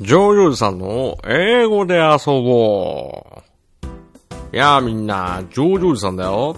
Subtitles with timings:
[0.00, 3.42] ジョージさんの英語で遊ぼ
[4.52, 4.56] う。
[4.56, 6.56] いやあみんな、ジョージョーズさんだよ。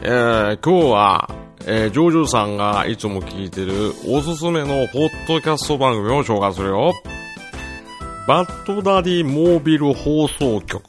[0.00, 1.30] えー、今日は、
[1.66, 6.94] えー、ジョージョーズさんがいつも聞いてるおすすめのポッドキャスト番組を紹介するよ。
[8.26, 10.82] バッドダディモービル放送局。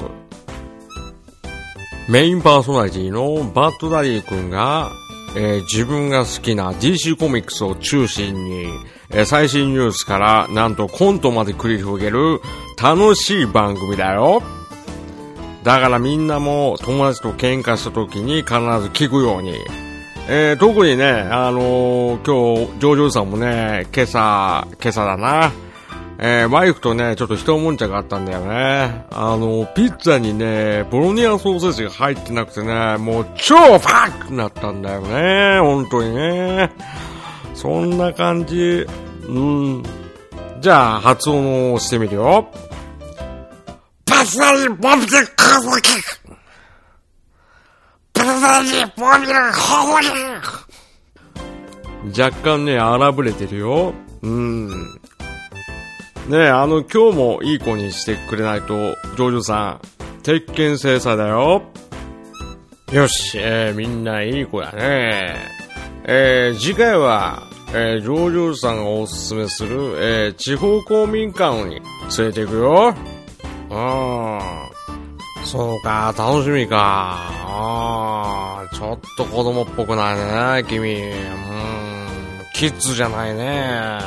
[2.07, 4.93] メインパーソナリティのバッドダディ君が、
[5.35, 8.67] えー、自分が好きな DC コミックスを中心に、
[9.09, 12.41] えー、最新ニュースからなんとコントまで繰り広げる
[12.81, 14.41] 楽しい番組だよ。
[15.63, 19.59] だからみんなも友達と喧嘩した時に必ず聞くように。
[20.27, 25.51] えー、特にね、あのー、今日、ジョージョーさんもね、今朝、今朝だな。
[26.17, 29.05] えー、マイクとね、ちょっと一悶着があったんだよね。
[29.11, 35.59] あの、ピッツァにね、ボロニアソーセージが入ってなくてね、もう超ファックなったんだよね。
[35.59, 36.71] 本当にね。
[37.55, 38.85] そんな感じ。
[39.27, 39.83] うん。
[40.61, 42.47] じゃあ、発音をしてみるよ。
[44.05, 45.89] パスナリボビルコズキ
[48.13, 49.59] パスナリボビルコ
[50.01, 50.09] ズ
[52.13, 53.93] キ若干ね、荒ぶれてるよ。
[54.21, 54.69] うん。
[56.29, 61.63] ねえ、あの、今日もいい子にしてくれないと、ジョージョさん、鉄拳制裁だよ。
[62.91, 65.64] よし、えー、みんないい子やね。
[66.07, 71.81] えー、次回は、えー、ジョージョさんがおすすめする、えー、地方公民館に
[72.15, 72.95] 連れて行くよ。
[73.71, 75.45] うん。
[75.47, 77.15] そうか、楽しみか。
[77.47, 80.93] あちょっと子供っぽくないね、君。
[80.93, 81.11] うん、
[82.53, 83.97] キッズじゃないね。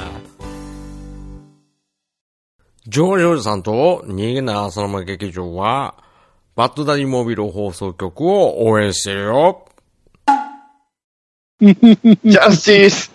[2.87, 5.97] ジョージョージさんと逃げない浅沼劇場は、
[6.55, 9.68] バッドダディモービル放送局を応援してるよ。
[11.61, 13.11] ジャスティス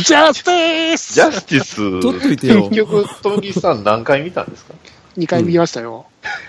[0.00, 2.62] ジャスティスジャスティス取っといてよ。
[2.68, 4.74] 結局、トギさん何回見たんですか
[5.16, 6.04] ?2 回見ましたよ。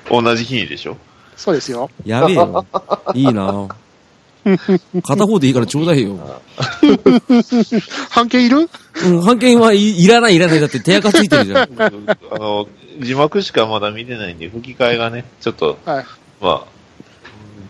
[0.09, 0.97] 同じ日にでしょ？
[1.37, 1.89] そうですよ。
[2.03, 2.65] やべえよ。
[3.13, 3.67] いいな
[5.03, 6.17] 片方でいいからちょうだいよ。
[8.09, 8.67] 半券いる？
[9.05, 10.59] うん、半券はいいらないいらない。
[10.59, 11.69] だって手垢ついてるじゃん。
[11.79, 11.91] あ
[12.39, 12.67] の、
[12.99, 16.05] 字幕しかまだ見てないんで、吹き替えがね、ちょっと、はい、
[16.41, 16.65] まあ、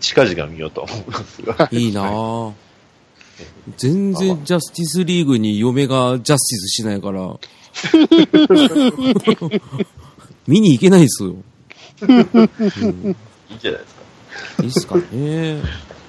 [0.00, 1.68] 近々見ようと思いますが。
[1.72, 2.52] いいなぁ。
[3.76, 7.38] 全然ジャスティスリーグに嫁がジャスティスしないから。
[10.46, 11.34] 見に行けないですよ。
[12.02, 12.26] うん、いいん
[13.60, 14.02] じゃないですか。
[14.62, 15.54] いいっすかね。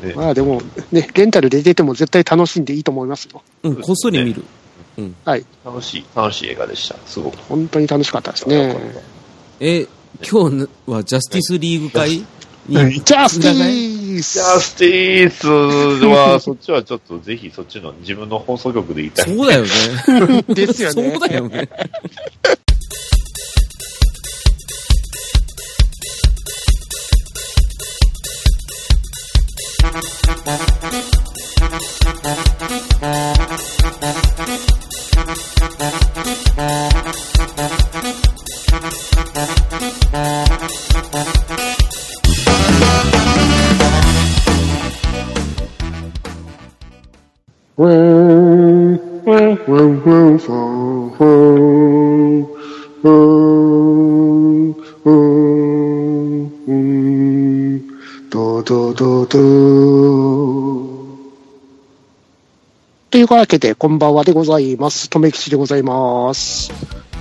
[0.04, 0.62] ね、まあでも、
[0.92, 3.42] ね、レンタルで出ても絶対楽しんでいいと思いますよ。
[3.64, 4.44] うん、こっそり見る。
[4.98, 5.16] うん。
[5.26, 5.46] はい。
[5.66, 6.96] 楽しい、楽しい映画でした。
[7.06, 7.38] すごく。
[7.50, 8.78] 本当に楽しかったですね。
[9.60, 9.88] え、
[10.30, 12.24] 今日はジャスティスリーグ会？
[12.70, 19.26] ジャスティスジャスティスは、そっちはちょっとぜひそっちの自分の放送局で言いたい。
[19.26, 20.44] そうだよね。
[20.50, 21.12] ですよね。
[21.12, 21.70] そうだよね。
[63.28, 65.10] というわけで、こんばんはでございます。
[65.10, 66.72] とめきちでございます。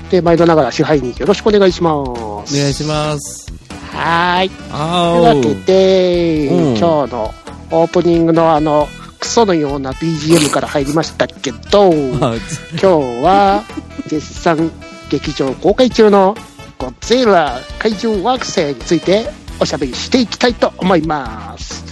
[0.09, 2.09] で、毎度ながら支配人よろしくお願いします。
[2.09, 3.53] お願いします。
[3.91, 4.49] はい。
[4.49, 7.34] というわけで、うん、今日の
[7.72, 8.87] オープニングのあの、
[9.19, 12.87] クソのような BGM から入りましたけど、今日
[13.25, 13.65] は
[14.06, 14.71] 絶賛
[15.11, 16.37] 劇場公開中の
[16.78, 19.28] ゴゼラ怪獣惑星について
[19.59, 21.84] おしゃべりしていきたいと思います。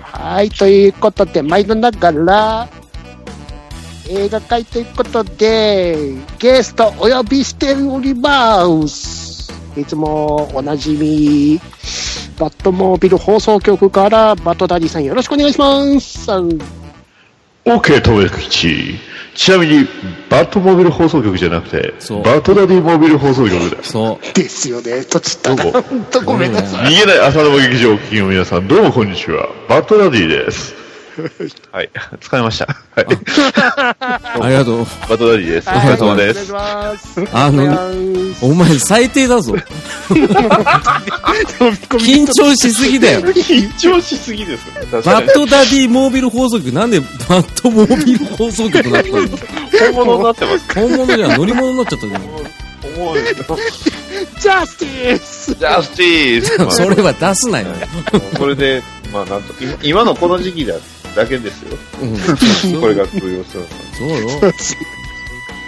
[0.00, 2.68] はい、ということで、毎度ながら、
[4.10, 9.52] 映画会ということで、ゲストお呼びしております。
[9.76, 11.60] いつもおなじみ、
[12.38, 16.30] バットモービル放送局からバットダディさんよろしくお願いします。
[17.66, 18.98] OK、とめきち。
[19.34, 19.86] ちなみに、
[20.30, 21.94] バットモービル放送局じゃなくて、
[22.24, 24.34] バットダディモービル放送局だそう。
[24.34, 25.04] ですよね。
[25.04, 25.64] とちったな。
[25.64, 26.92] ほんとごめんなさい。
[26.92, 29.48] 逃げない朝の劇場お聞きの皆さん、どうもこんにちは。
[29.68, 30.87] バットダディです。
[31.72, 31.90] はい。
[32.20, 32.66] 使いました。
[32.66, 33.06] はい。
[34.40, 34.86] あ りがとう。
[35.08, 35.68] バトダディです。
[35.68, 36.52] お疲れ様です。
[37.32, 37.78] あの、
[38.40, 39.54] お前最低だぞ。
[41.98, 43.20] 緊張しすぎだよ。
[43.22, 44.64] 緊張しすぎです。
[45.04, 47.06] バットダディモービル放送局、なんでバ
[47.42, 49.28] ットモービル放送局なったの
[49.94, 50.74] 本物になってます。
[50.74, 51.38] 本物じゃん。
[51.38, 52.22] 乗り物になっちゃったじゃん。
[54.40, 57.66] ジャスティスジャスティースそれは出すなよ。
[58.36, 58.82] これで、
[59.12, 61.76] まあなんと、今今のこの時期だけですよ。
[62.02, 62.80] うん。
[62.80, 63.68] これが通用するの。
[63.98, 64.52] そうよ。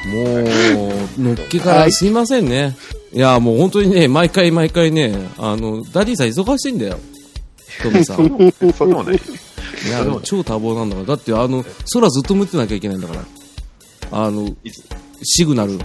[0.06, 2.76] もう、のっけからすいませんね。
[3.12, 6.98] いや、もう本当にね、毎回毎回ね、あの、ダディさん忙しいんだよ。
[7.82, 8.26] トミさん。
[8.48, 9.18] いそれもね、
[9.88, 11.06] や、超多忙なんだから。
[11.08, 13.22] だって、あの、空ずっと向いてなきゃいけないんだから。
[14.12, 14.48] あの、
[15.22, 15.78] シグナル。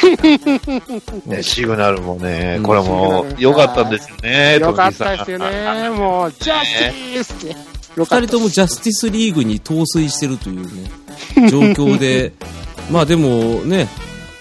[1.26, 5.90] ね、シグナルもねうん、これも良かったんですよね、よかったですよね。
[5.90, 7.69] もう、ジャスティスって。
[7.96, 12.32] よかった二人ともジャスティスリーグに陶酔してるというね、状況で。
[12.90, 13.88] まあでもね、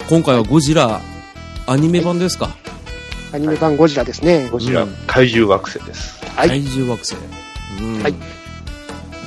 [0.09, 1.01] 今回はゴジラ、
[1.67, 2.55] アニメ版ですか。
[3.31, 4.47] アニメ版ゴジラですね。
[4.51, 6.19] こちらうん、怪獣惑星です。
[6.35, 6.49] はい。
[6.49, 7.15] 怪獣惑星。
[7.79, 8.01] うん。
[8.01, 8.39] はい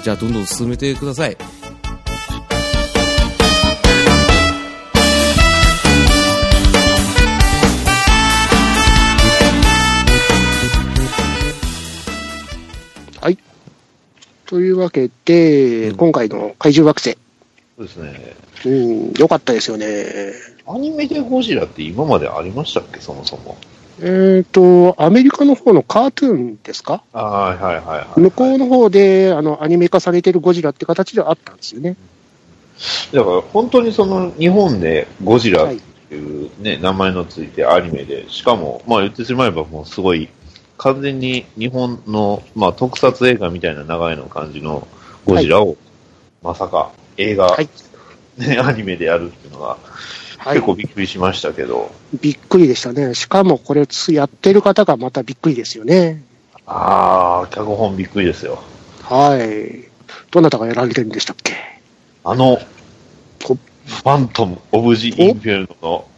[0.03, 1.37] じゃあ、どんどん進めてください。
[14.53, 17.17] というわけで、うん今回の怪獣惑星。
[17.79, 18.37] そうですね。
[18.67, 19.87] うん、よかったですよね。
[20.67, 23.57] アニメでゴジラって今までありましたっけ、そもそも。
[24.03, 27.03] えっ、と、アメリカの方のカートゥーンですか？
[27.15, 28.21] ああ、はいはいはい、はい。
[28.21, 31.97] 向こうの方で、あの、アニメ化されてるゴジラって形ではあったんですよね。
[33.11, 35.81] だから本当にその日本でゴジラっはい。
[36.11, 40.29] ていうね、名前のついてアニメで、しかも、まあ言ってしまえばもうすごい、
[40.83, 44.89] 完全に日本の、まあ特撮映画みたいな長いの感じの
[45.25, 45.77] ゴジラを、
[46.43, 47.69] まさか映画、はい
[48.37, 53.15] ね、アニメでやるっていうのが、はい結構びっくりしましたけど、びっくりでしたね。
[53.15, 56.25] しかもこれつやってる方がまたびっくりですよね。
[56.67, 58.61] ああ、脚本びっくりですよ。
[59.03, 59.89] はい。
[60.33, 61.55] どなたがやられてるんでしたっけ？
[62.25, 62.59] あの、
[63.45, 63.57] こ
[63.87, 66.09] ファントム・オブ・ジ・インフェルノの、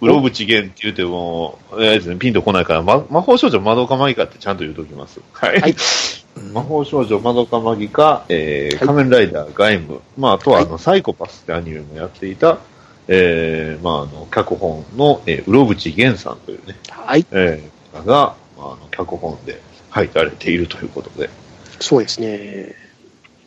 [0.00, 5.20] うろぶちげんって言うても、えーですね、ピンとこないから、ま、魔法少女まどかマギカってちゃんと言うときます。
[5.32, 5.60] はい。
[5.60, 5.74] はい
[6.52, 12.58] 魔法少女まどかマギカ、えーはい仮面ライダーガイム、まあ、あとはあはの、サイコパスってアニメもやっていた、
[13.08, 17.26] えー、まあ、あの、脚本の、えー、うろぶちげんさんというね、はい。
[17.32, 19.60] えー、方が、まあ、あの、脚本で
[19.92, 21.28] 書いてられているということで、
[21.80, 22.74] そうですね。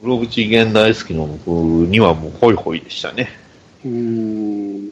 [0.02, 1.50] うろぶちげん大好きの僕
[1.88, 3.30] にはもうホイホイでしたね。
[3.86, 4.92] うーん。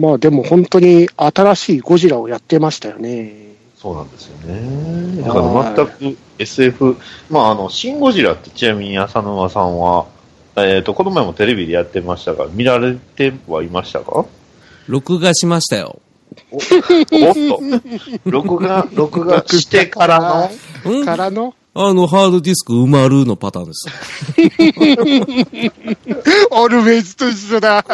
[0.00, 3.50] まあでも本当に新しいゴジラをやってましたよね。
[3.76, 5.22] そうなんですよね。
[5.22, 6.96] だから全く SF、
[7.28, 10.06] まあ、あの、シン・ゴジラってちなみに浅沼さんは、
[10.56, 14.24] えっ、と、この前もテレビでやってましたが、見られてはいましたか？
[14.86, 16.00] 録画しましたよ。
[16.50, 17.60] おっと、
[18.24, 20.50] 録画、録画してから
[20.84, 21.54] の、うんからの？
[21.74, 23.86] あの、ハードディスク埋まるのパターンです。
[26.50, 27.84] オルウェイズと一緒だ。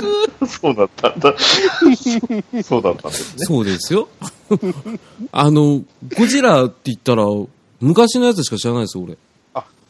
[0.46, 1.34] そうだったんだ。
[2.62, 3.44] そうだったんですね。
[3.46, 4.08] そうですよ。
[5.32, 5.82] あの、
[6.16, 7.24] ゴジラって言ったら、
[7.80, 9.14] 昔のやつしか知らないですよ、俺。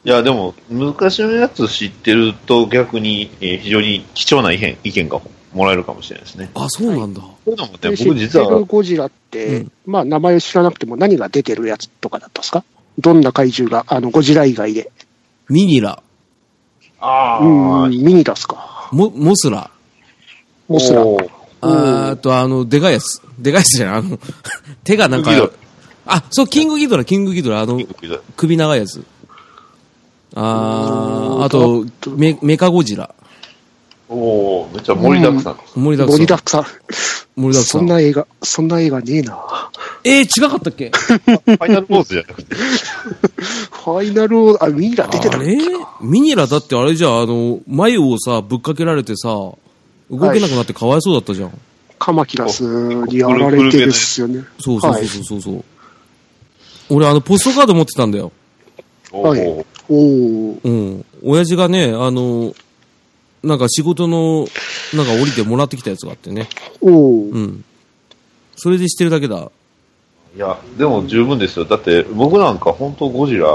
[0.04, 5.20] いや、でも、昔のやつ知ってると逆に、えー非常に貴重な意見意見が
[5.52, 6.50] もらえるかもしれないですね。
[6.54, 7.20] あ、そうなんだ。
[7.20, 12.64] そういうのもね、で知って僕実はる、ゴジラって、うんまあ名前を知らなくても何が出てるやつとかだったんですか？
[12.98, 14.90] どんな怪獣が、あの、ゴジラ以外で。
[15.48, 16.00] ミニラ、
[17.00, 18.88] あうん、あ、ミニダスか。
[18.92, 19.70] モモスラ、
[20.68, 21.02] モスラ。
[21.60, 23.20] あーと、あの、でかいやつ。
[23.38, 24.18] でかいやつじゃない、あの、
[24.84, 25.30] 手がなんか
[26.06, 27.80] あ、そう、キングギドラ、キングギドラ、あの、
[28.36, 29.02] 首長いやつ。
[30.34, 31.84] あー、あと、
[32.16, 33.14] メメカゴジラ。
[34.10, 34.14] お
[34.62, 35.58] おめっちゃ盛りだくさん。
[35.74, 36.16] 盛りだくさん。
[36.16, 36.64] 盛りだくさん。
[37.36, 37.80] 盛りだくさん。
[37.80, 39.70] そんな映画、そんな映画ねえな。
[40.04, 40.90] えー、違かったっけ？
[40.96, 42.54] ファイナルボーズじゃなくて。
[42.54, 45.58] ファイナルを、あ、ミニラ出てたあれ？
[46.00, 49.28] ミニラだってあれじゃん、あの、眉をさ、ぶっかけられてさ、
[50.10, 51.60] 動けなくなってかわいそうだったじゃん。
[51.98, 54.44] カマキラスにやられてるっすよね。
[54.60, 55.64] そうそうそうそうそう。
[56.90, 58.32] 俺、あの、ポストカード持ってたんだよ。
[59.10, 61.04] はいおーおおうん。
[61.22, 62.54] 親父がね、あの、
[63.42, 64.46] なんか仕事の、
[64.94, 66.48] なんか降りてもらってきたやつがあってね。
[66.80, 67.64] おおうん。
[68.56, 69.50] それで知ってるだけだ。
[70.36, 71.64] いや、でも十分ですよ。
[71.64, 73.46] だって、僕なんか本当ゴジラ、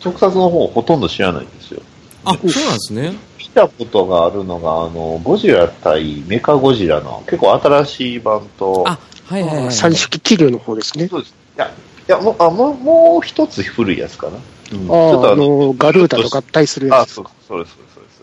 [0.00, 1.80] 特撮の方ほとんど知らないんですよ。
[2.24, 3.14] あ、そうなんですね。
[3.56, 9.72] 見たことがあるのが、あの、ゴジラ対メカゴジラの結構新しい版と、あ、はいはいはい。
[9.72, 11.08] 三式気流の方ですね。
[11.08, 11.34] そうです。
[11.56, 11.70] いや、い
[12.06, 14.36] や、もう、あ、もう、もう一つ古いやつかな。
[14.72, 14.94] うん、ちあ
[15.28, 17.14] あ、あの、ガルータと合体するやあ、つ。
[17.14, 18.16] そう、そうです、そうです、そうです。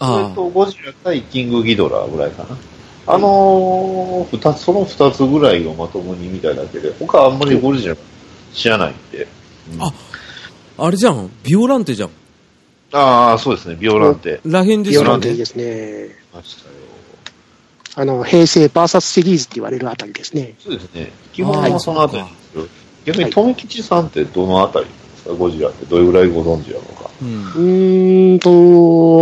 [0.00, 2.56] それあとゴジラ対キングギドラぐらいかな。
[3.06, 7.94] あのー、二つ、その二つぐらいをまともに見ただけで、他あんまりゴジラ
[8.52, 9.28] 知らないんで。
[9.74, 9.92] うんあ
[10.76, 11.30] あれじゃん。
[11.44, 12.10] ビオランテじゃん。
[12.94, 14.40] ああ、そうですね、ビオランテ。
[14.46, 15.36] らへんですよねビオランテいい。
[15.36, 16.08] ですね。
[16.32, 16.74] ましたよ。
[17.96, 20.54] あの、平成バーサスシリーズって言われるあたりですね。
[20.60, 21.12] そうですね。
[21.32, 22.66] 基本はそのあたりですよ。
[23.04, 25.34] 逆に、富吉さんってどのあたりですか？
[25.34, 27.10] ゴジラってどれぐらいご存知なのか。
[27.20, 27.44] うん。
[27.44, 28.50] うーんと、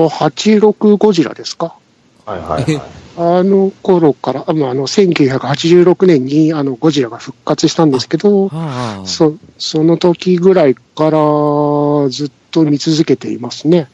[0.09, 1.75] 86ゴジラですか？
[2.27, 2.83] はいはいはい。
[3.15, 9.07] あの頃から、あまあ、あの、1986年にあのゴジラが復活したんですけど、はあ。
[9.07, 13.89] そその時ぐらいからずっと見続けていますね。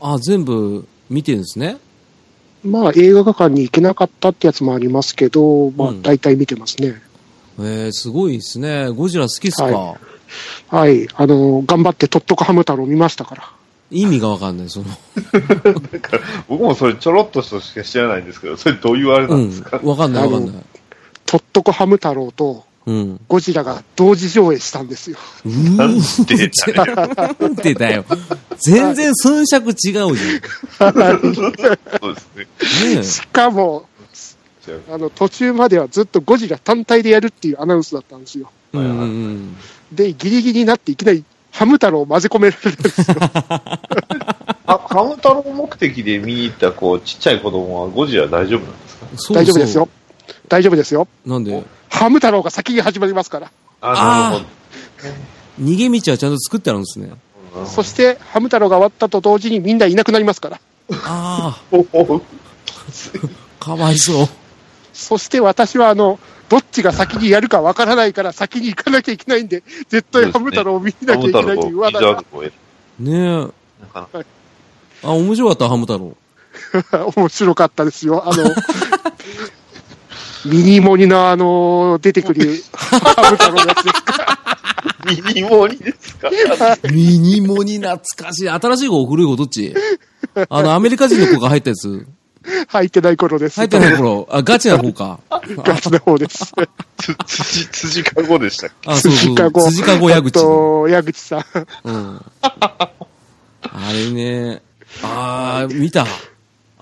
[0.00, 1.76] あ、全部見てるんですね。
[2.64, 7.02] まあ映画館に行けなかったってやつもありますけど、まあうん大体見てますね。
[7.58, 8.88] えー、すごいですね。
[8.88, 9.96] ゴジラ好きっすか、は
[10.68, 11.08] はい。
[11.14, 13.50] あの、頑張ってとっとこハム太郎見ましたから。
[13.90, 14.86] 意味がわかんない、その。
[16.48, 19.80] 僕もそれちょろっとしか知らないんですけど、それどういうあれなうんですか、。
[19.82, 20.64] わかんないわかんない。
[21.26, 23.20] とっとこハム太郎とうん。
[23.28, 25.18] ゴジラが同時上映したんですよ。
[25.44, 25.96] なん
[26.26, 26.96] でだよ
[27.40, 28.04] なんでだよ。
[28.58, 30.06] 全然寸尺違うじゃん。
[30.08, 30.14] ね
[30.76, 32.46] そうですね。
[32.98, 33.02] え。
[33.02, 33.86] しかも、
[34.90, 38.50] あの、途中まではずっとゴジラ単体でやるっていうアナウンスだったんですよ。
[38.72, 39.56] うんうんうん。
[39.92, 43.16] で、ギリギリになっていきなりハム太郎を混ぜ込められるんですよ。
[43.20, 49.06] あ、ハム太郎目的で見に行ったこうちっちゃい子供はゴジラ大丈夫なんですか？
[49.16, 49.88] そうそう大丈夫ですよ。。
[50.48, 51.08] 大丈夫ですよ。
[51.26, 51.64] なんで？
[51.90, 53.52] ハム太郎が先に始まりますから。
[53.82, 54.44] あ、なる
[55.60, 57.10] 逃げ道はちゃんと作ってあるんですね。
[57.66, 60.60] そして、ハム太郎が終わったと同時にみんないなくなりますから。
[61.04, 62.20] あおおあ、
[63.60, 64.28] かわいそう。
[64.92, 66.18] そして私は、あの、
[66.48, 72.24] どっちが先にやるかわからないから先に行かなきゃいけないんで、絶対ハム太郎を見なきゃいけないというハム罠が
[72.98, 73.40] ねえ。
[73.82, 74.26] なかなか
[75.02, 76.16] あ、面白かった、ハム太郎。
[77.16, 78.22] 面白かったですよ。
[78.26, 78.44] あの、
[80.46, 84.38] ミニモニのあの、出てくるハム太郎のやつですか。
[85.04, 86.30] ミニモニですか？
[86.90, 88.48] ミニモニ懐かしい。
[88.48, 89.74] 新しい方、古い方、どっち？
[90.48, 92.06] あの、アメリカ人の子が入ったやつ？
[92.68, 93.56] 入ってない頃です。
[93.56, 94.26] 入ってない頃。
[94.30, 95.20] あ、ガチな方か。
[95.58, 96.52] ガチな方です。
[96.96, 98.90] つ辻、辻かごでしたっけ？
[98.90, 99.34] あ、そうそう。
[99.34, 99.62] 辻かご。
[99.62, 100.40] 辻かご矢口あ。
[100.42, 101.44] と、矢口さん。
[101.84, 102.24] うん。
[102.42, 102.90] あ
[103.92, 104.62] れね。
[105.02, 106.06] あー、見た。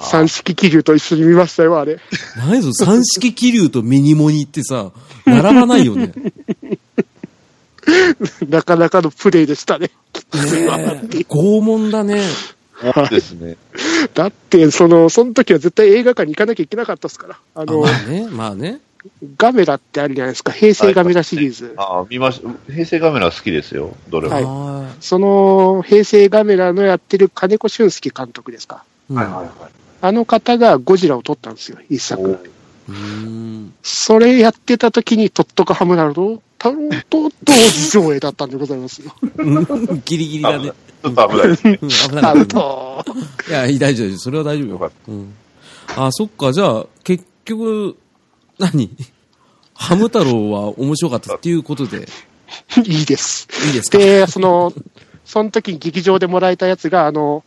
[0.01, 1.99] 三式気流と一緒に見ましたよ、あれ。
[2.37, 4.93] 何その三式気流とミニモニってさ、
[5.27, 6.13] 並ばないよね。
[6.15, 6.33] ね
[8.49, 9.91] なかなかのプレイでしたね。
[10.35, 10.39] え
[11.29, 12.23] 拷問だね。
[12.81, 13.57] そうですね。
[14.15, 17.39] だって、その、その時は絶対映画館に行かなきゃいけなかったですから。
[17.55, 18.81] ああの、まあね、まあね。
[19.37, 20.53] ガメラってあるじゃないですか。
[20.53, 21.75] 平成ガメラシリーズ。
[21.77, 22.73] ああ、見ました。
[22.73, 23.97] 平成カメラ好きですよ。
[24.09, 24.35] どれも。
[24.35, 28.85] はいはその、平成ガメラのやってる金子俊介監督ですか。
[29.11, 29.15] い。
[29.15, 29.49] はいはいはい。
[30.01, 32.23] あの方がゴジラを撮ったんですよ、一作。
[32.89, 33.75] うーん。
[33.83, 39.15] それやってた時に、とっとかハムナルド、太郎と同時上映だったんでございますよ。
[39.37, 40.73] う んギリギリだね。
[41.03, 41.79] ちょっと危ないですね。
[41.83, 42.47] うん、危ないい。
[42.47, 43.05] ト。
[43.49, 44.19] いや、いい大丈夫です。
[44.21, 44.91] それは大丈夫よよかっ。
[45.09, 45.35] うん。
[45.97, 46.53] あ、そっか。
[46.53, 47.97] じゃあ、結局、
[48.59, 48.91] 何？
[49.75, 52.09] ハム太郎は面白かったっていうことで、
[52.85, 53.47] いいです。
[53.67, 53.99] いいですか？
[53.99, 54.73] で、その、
[55.25, 57.45] その時に劇場でもらえたやつが、あの、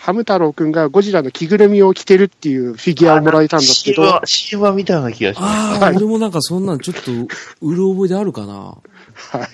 [0.00, 5.52] ハム太郎くんがゴジラの着ぐるみを着てるっていうフィギュアをもらえたんですけど、は CM は見たような気がします。
[5.52, 7.12] ああ、はい俺もなんかそんなんちょっと、
[7.60, 8.78] 売る覚えであるかな。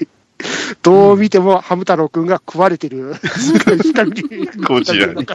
[0.00, 0.06] い。
[0.82, 3.16] どう見てもハム太郎くんが食われてる。
[4.68, 5.26] ゴジラに。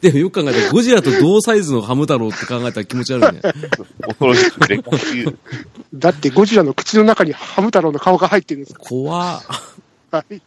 [0.00, 3.40] でもよく考えたら、ゴジラと同サイズのハム太郎って考えたら気持ち悪いね。
[4.02, 5.36] 恐ろしく劣化っていう。
[5.94, 8.76] だってゴジラの口の中にハム太郎の顔が入ってるんです。
[8.78, 9.42] 怖っ
[10.12, 10.40] はい。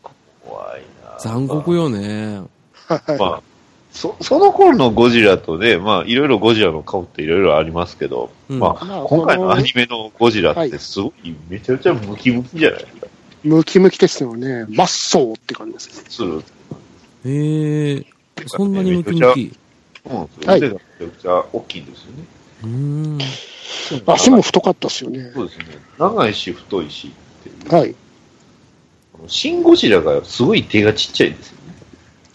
[0.45, 2.41] 怖いな残酷よね。
[2.87, 3.41] はいまあ、
[3.91, 13.07] そ、その頃のゴジラとね、まあ、いろいろゴジラの顔っていろいろありますけど、うんまあ、まあ今回のアニメのゴジラっはいてすごい、めちゃめちゃムキムキじゃないですか。
[13.43, 14.65] ムキムキですよね。
[14.69, 16.03] マッソーって感じです。
[16.09, 16.43] する。
[17.25, 18.05] へえ、
[18.45, 19.53] そんなにムキムキ。
[20.05, 20.81] そうなんですよ。
[20.99, 22.23] めちゃくちゃ大きいんですよね。
[22.63, 23.19] うーん。
[24.05, 25.31] 足も太かったですよね。
[25.33, 25.65] そうですね。
[25.97, 27.75] 長いし、太いしっていう。
[27.75, 27.95] はい。
[29.27, 31.73] シン・ゴジラがすごい手がちっちゃいですよね。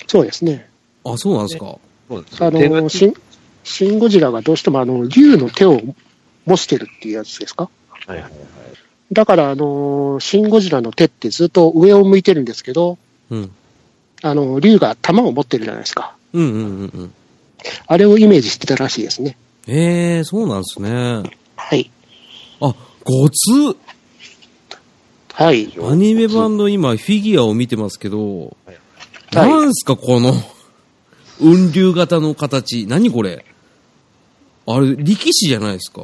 [0.07, 0.69] そうですね。
[1.05, 1.79] あ、そうなんですか。
[2.09, 3.15] そうですよあの、ちシン、
[3.65, 5.81] シンゴジラがどうしてもあの、竜の手を
[6.47, 7.71] 模してるっていうやつですか？
[8.07, 8.33] はいはいはい。
[9.13, 12.99] だから、あの、シンゴジラの手ってずっと上を向いてるんですけど、
[13.31, 13.51] うん。
[14.23, 16.17] あの、竜が弾を持ってるじゃないですか。
[16.33, 17.15] うんうんうんうん。
[17.87, 19.37] あれをイメージしてたらしいですね。
[19.67, 21.23] ええ、そうなんですね。
[21.57, 21.91] はい。
[22.61, 23.77] あ、ごつ？
[25.33, 25.73] はい。
[25.83, 28.79] アニメ版の今、フィギュアを見てますけど、はい
[29.35, 30.35] なんすか、この、
[31.39, 32.87] 雲流型の形。
[32.87, 33.45] 何これ？
[34.67, 36.03] あれ、力士じゃないですか。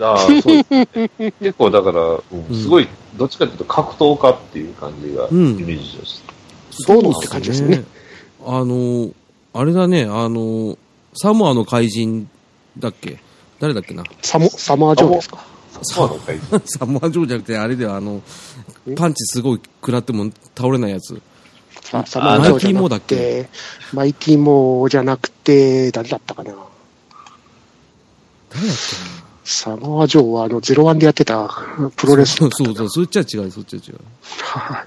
[0.00, 0.86] ああ、そうですね。
[1.40, 6.32] 結構だから、うんすごい、どっちかというと格闘家っていう感じが、イうんメージとして。
[6.92, 7.82] ボーノって感じですね。
[8.46, 9.10] あの、
[9.52, 10.78] あれだね、あの、
[11.14, 12.30] サモアの怪人
[12.78, 13.18] だっけ？
[13.58, 14.04] 誰だっけな？
[14.22, 15.44] サモ、サマージョーですか？
[15.82, 16.60] サモアの怪人。
[16.78, 18.22] サモア・ジョーじゃなくて、あれでは、あの、
[18.96, 21.20] パンチすごい食らっても倒れないやつ。
[21.92, 23.48] マイティモーだって
[23.94, 26.52] マイティモーじゃなくて、誰だったかな？
[28.50, 28.76] 誰だっ
[29.44, 31.48] サマージョーはあの、ゼロワンでやってた
[31.96, 33.98] プロレスけなそうそう、そっちは違う、そっちは違う。
[34.54, 34.84] あ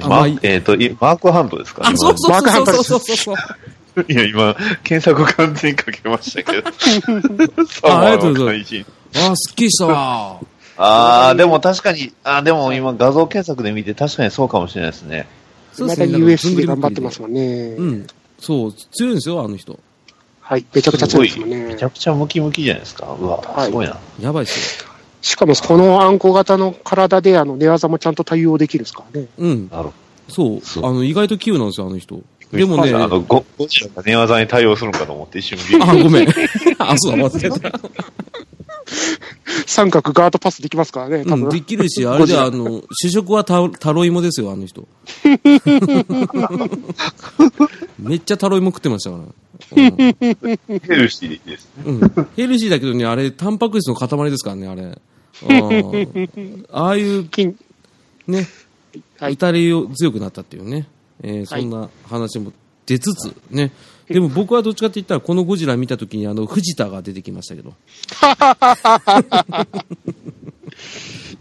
[0.00, 1.82] マまあいいえっ、と、いマークハントですか？
[1.86, 4.04] あ、そうそうマークハントそうですそうそうそう。
[4.08, 6.68] いや、今、検索完全にかけましたけど。
[7.90, 9.30] あありがとうごのざいます。
[9.30, 10.40] あ、すっきりしたわ。
[10.78, 15.26] あー、でも確かに、あーでも今画像検索で見て確かにそうかもしれないですね。
[15.80, 17.74] まだ US で頑張ってますもんね。
[17.76, 18.06] うん。
[18.38, 19.78] そう、強いんですよ、あの人。
[20.40, 20.64] はい。
[20.72, 21.82] めちゃくちゃ強いですもんねめち。
[21.82, 23.06] ゃくちゃムキムキじゃないですか。
[23.20, 23.98] うわ、はいすごいな。
[24.20, 24.88] やばいっすよ。
[25.20, 29.26] しかも、このあんこ型の体で、あの、寝技もちゃんと対応できるんですからね。
[29.36, 29.68] うん。
[29.68, 29.92] なるほ
[30.28, 30.60] そう。
[30.60, 32.14] そうあの、意外と器用なんですよ、あの人。
[32.16, 32.22] ど。
[32.58, 36.28] でもね、あ、あの、ゴゴジラが寝技に対応するのかと思って一瞬ビビりごめん。
[36.78, 37.80] あ、そうだ、忘れた。
[39.66, 41.50] 三角ガードパスできますからね、多うん、分。
[41.50, 44.86] できるし、あれで、 あの、主食はタタロイモですよ、あの人。
[47.98, 49.22] めっちゃタロイモ食ってましたから。
[49.22, 49.30] うん
[49.68, 50.14] ヘ
[50.94, 51.82] ルシーですね。
[51.84, 52.00] うん。
[52.36, 54.82] ヘルシーだけどね、あれ、タンパク質の塊ですからね、あれ。
[54.82, 57.56] うんああいう、金、
[58.26, 58.46] ね、
[59.18, 59.60] はい打たれ
[59.94, 60.86] 強くなったっていうね、
[61.22, 62.52] えーそんな話も
[62.86, 63.72] 出つつ、ね。
[64.08, 67.74] でも僕はどっちかって言ったら、このゴジラ見たときに、あの、藤田が出てきましたけど。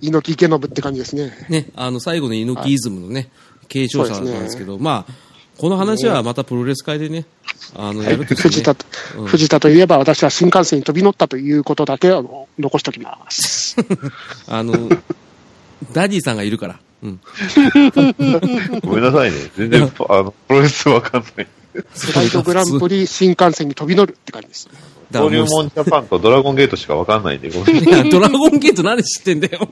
[0.01, 1.31] 猪木池信って感じですね。
[1.49, 3.29] ね、あの、最後の猪木イズムのね、
[3.67, 5.13] 継承者なんですけど、まあ、
[5.57, 7.25] この話はまたプロレス界でね、
[7.75, 8.85] あの、やるとして、ね藤田、と、
[9.25, 13.75] 藤田といえば、私は新幹線に飛び乗ったということだけあの残しておきます。
[14.47, 14.73] あの、
[15.93, 16.79] ダディさんがいるから。
[17.03, 17.19] うん。
[18.83, 19.37] ごめんなさいね。
[19.55, 21.47] 全然、あの、プロレスわかんない。
[21.73, 24.69] フライトグランプリ新幹線に飛び乗るって感じです。
[25.11, 29.67] だからもう登竜門ジャパンとドラゴンゲートしかわかんないんで、ごめんいや、ドラゴンゲートなんで知ってんだよ。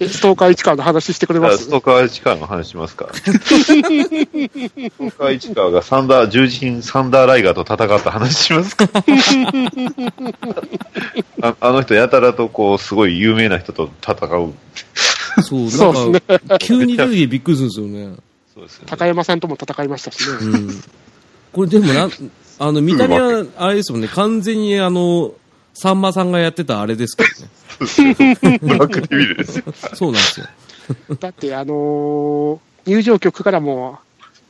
[0.00, 1.64] えストーカー市川の話してくれます？
[1.64, 3.08] ストーカー市川の話しますか。
[3.12, 8.88] ストーカー市川がサンダー、獣人サンダーライガーと戦った話しますか
[11.42, 14.54] ああの人やたらとこう、すごい有名な人と戦う。
[15.42, 18.16] そう、そうなんか、急に出てきてびっくりするんですよね。
[18.54, 18.86] そうですよね。
[18.88, 20.36] 高山さんとも戦いましたしね。
[20.40, 20.84] うん。
[21.52, 22.08] これでもな、
[22.58, 25.34] あの、見た目は、あれですもんね、完全にあの、
[25.74, 28.58] さんまさんがやってたあれですからね。
[28.60, 29.64] ブラックデビルですよ。
[29.94, 30.46] そうなんですよ。
[31.18, 33.98] だって、あのー入場曲からも、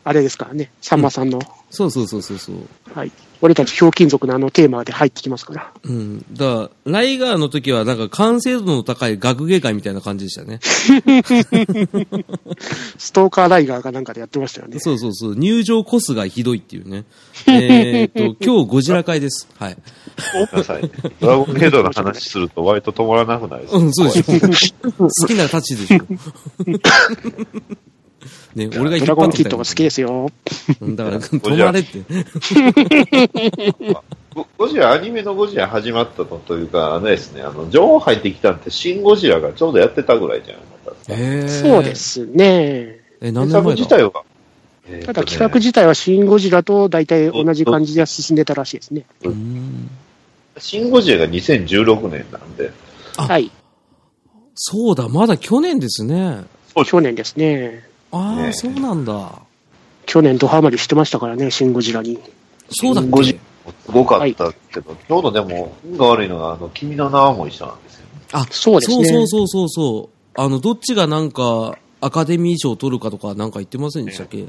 [0.07, 1.41] あれですからね、さんまさんの、
[1.71, 2.57] そうそうそうそうそう。
[2.95, 3.13] はい。
[3.41, 5.73] 俺たちひょうきん族のあのテーマで入ってきますから。
[5.83, 6.25] うん。
[6.33, 10.61] だから、ライガーの時はなんか完成度の高い学芸会みたいな感じでしたね。
[12.97, 14.79] ストーカーライガーがなんかでやってましたよね。
[14.79, 15.35] そうそうそう。
[15.37, 17.05] 入場コスがひどいっていうね。
[17.49, 19.49] えっと、今日ゴジラ会です。
[19.59, 19.77] はい。
[20.33, 20.91] ごめんなさいね。
[21.21, 23.79] ドラゴンゲートの話すると割と止まらなくないですか？
[23.79, 24.23] うん、そうで
[24.55, 24.93] しょ。
[24.93, 25.99] 好きなタッチでしょ。
[28.55, 30.31] ね、俺がドラゴンキッドが好きですよ。
[30.81, 32.05] うんだから、止まれって。
[34.35, 41.69] ゴ ゴジラ、アニメのゴジラ始まったのというか、あのですね、あの、情報入ってきたんって、シン・ゴジラがちょうどやってたぐらいじゃなかったですか。
[41.69, 41.95] そうで。
[41.97, 43.01] すね。
[43.21, 43.71] え、何年前だ？
[43.75, 44.13] 自体は、
[45.05, 49.05] ただ企画自体はシン・ゴジラと大体同じ感じで進んでたらしいですね。
[49.25, 49.91] うん
[50.59, 52.71] シン・ゴジラが2016年なんで、
[53.17, 53.51] あはい。
[54.55, 56.45] そうだ、まだ去年ですね。
[56.87, 57.83] 去年ですね。
[58.15, 59.33] ああ、ねそうなんだ。
[60.07, 62.19] 去年ドハマりしてましたからね、シン・ゴジラに。
[62.71, 63.41] そうだっシンゴジけ
[63.87, 68.07] すごかったけど、ちょうどでも、運が悪いのが、あの、君の名はも一緒なんですよ。
[68.33, 70.41] あ、そうですねそうそうそうそう。
[70.41, 74.45] あの、どっちがなんか、アカデミー賞を取るかとかなんか言ってませんでしたっけ、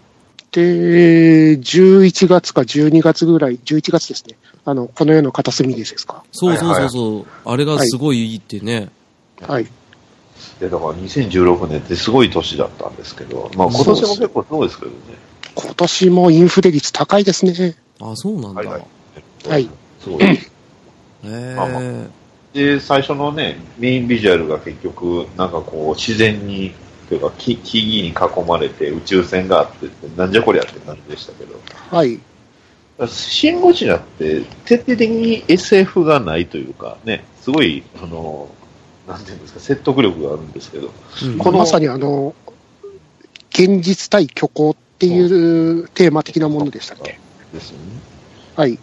[0.52, 4.36] で、11月か12月ぐらい、11月ですね。
[4.66, 6.24] あの、この世の片隅ですか？
[6.32, 8.90] そうそうそうそう、あれがすごいいいってね。
[9.42, 9.68] はい。
[10.60, 14.98] で、だから2016年ってすごい年だったんですけど、まあ今年も結構そうですけどね。
[15.56, 17.76] 今年もインフレ率高いですね。
[18.02, 18.62] あ、そうなんだ。
[18.62, 18.82] はいはい
[19.48, 19.70] へはい。
[20.02, 20.52] すごいです。
[21.24, 21.56] え。
[21.56, 21.82] まあま
[22.54, 26.74] で、最初のね、メインビジュアルが結局、なんかこう、自然に、
[27.10, 31.60] というか、木木々に囲まれて宇宙船があってって、なんじゃこりゃって感じでしたけど、
[31.92, 32.20] はい。
[33.08, 38.48] シン・ゴジラって徹底的に SF がないというか、ね、すごい、あの、
[39.08, 40.92] なんていうんですか、説得力があるんですけど、
[41.24, 42.34] うんこのまさにあの、
[43.52, 47.20] 現実対虚構っていうテーマ的なものでしたっけ？
[47.54, 47.84] ですよね。
[48.56, 48.80] はい。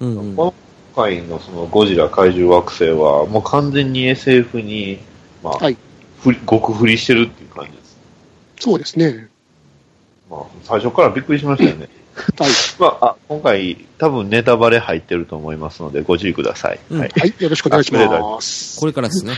[0.00, 0.52] うんうん今
[0.96, 5.00] 回のそのゴジラ怪獣惑星は、もう完全に SF に、
[5.42, 5.76] まあ、はい
[6.20, 7.96] ふり極振りしてるっていう感じです。
[8.60, 9.28] そうですね。
[10.30, 11.88] まあ、最初からびっくりしましたよね。
[12.38, 12.50] はい。
[12.78, 16.78] まあ、あ、今回、多分ネタバレ入ってると思いますので、ご注意ください。
[16.90, 17.12] うんはい。
[17.14, 17.34] はい。
[17.40, 18.78] よろしくお願いします。
[18.78, 19.34] これからですね。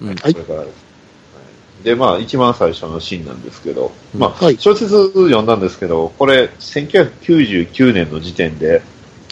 [0.00, 0.14] うん。
[0.16, 0.84] はいこれからです。
[1.34, 8.82] はいで、まあ、一番最初のシーンなんですけど、まあ、はい小説読んだんですけど、これ、1999年の時点で、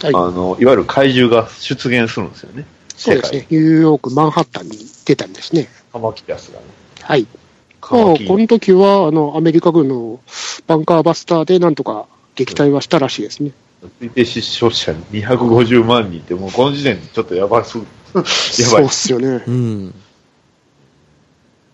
[0.01, 0.15] はい。
[0.15, 2.65] あの、いわゆる怪獣が出現するんですよね。
[2.95, 3.47] 世そうですね。
[3.49, 5.63] ニューヨーク、マンハッタンに出たんですね。
[5.91, 6.01] 界。
[6.01, 6.65] カマキリアスがね。
[7.01, 7.27] はい。
[7.81, 10.19] まあこの時は、あの、アメリカ軍の
[10.67, 13.51] バンカーバスターでなんとか撃退はしたらしいですね。
[14.01, 18.89] 推定死傷者250万人って、もうこの時点でちょっとやばす、 やばいそうっ。
[18.89, 19.43] すよね。
[19.47, 19.93] うん。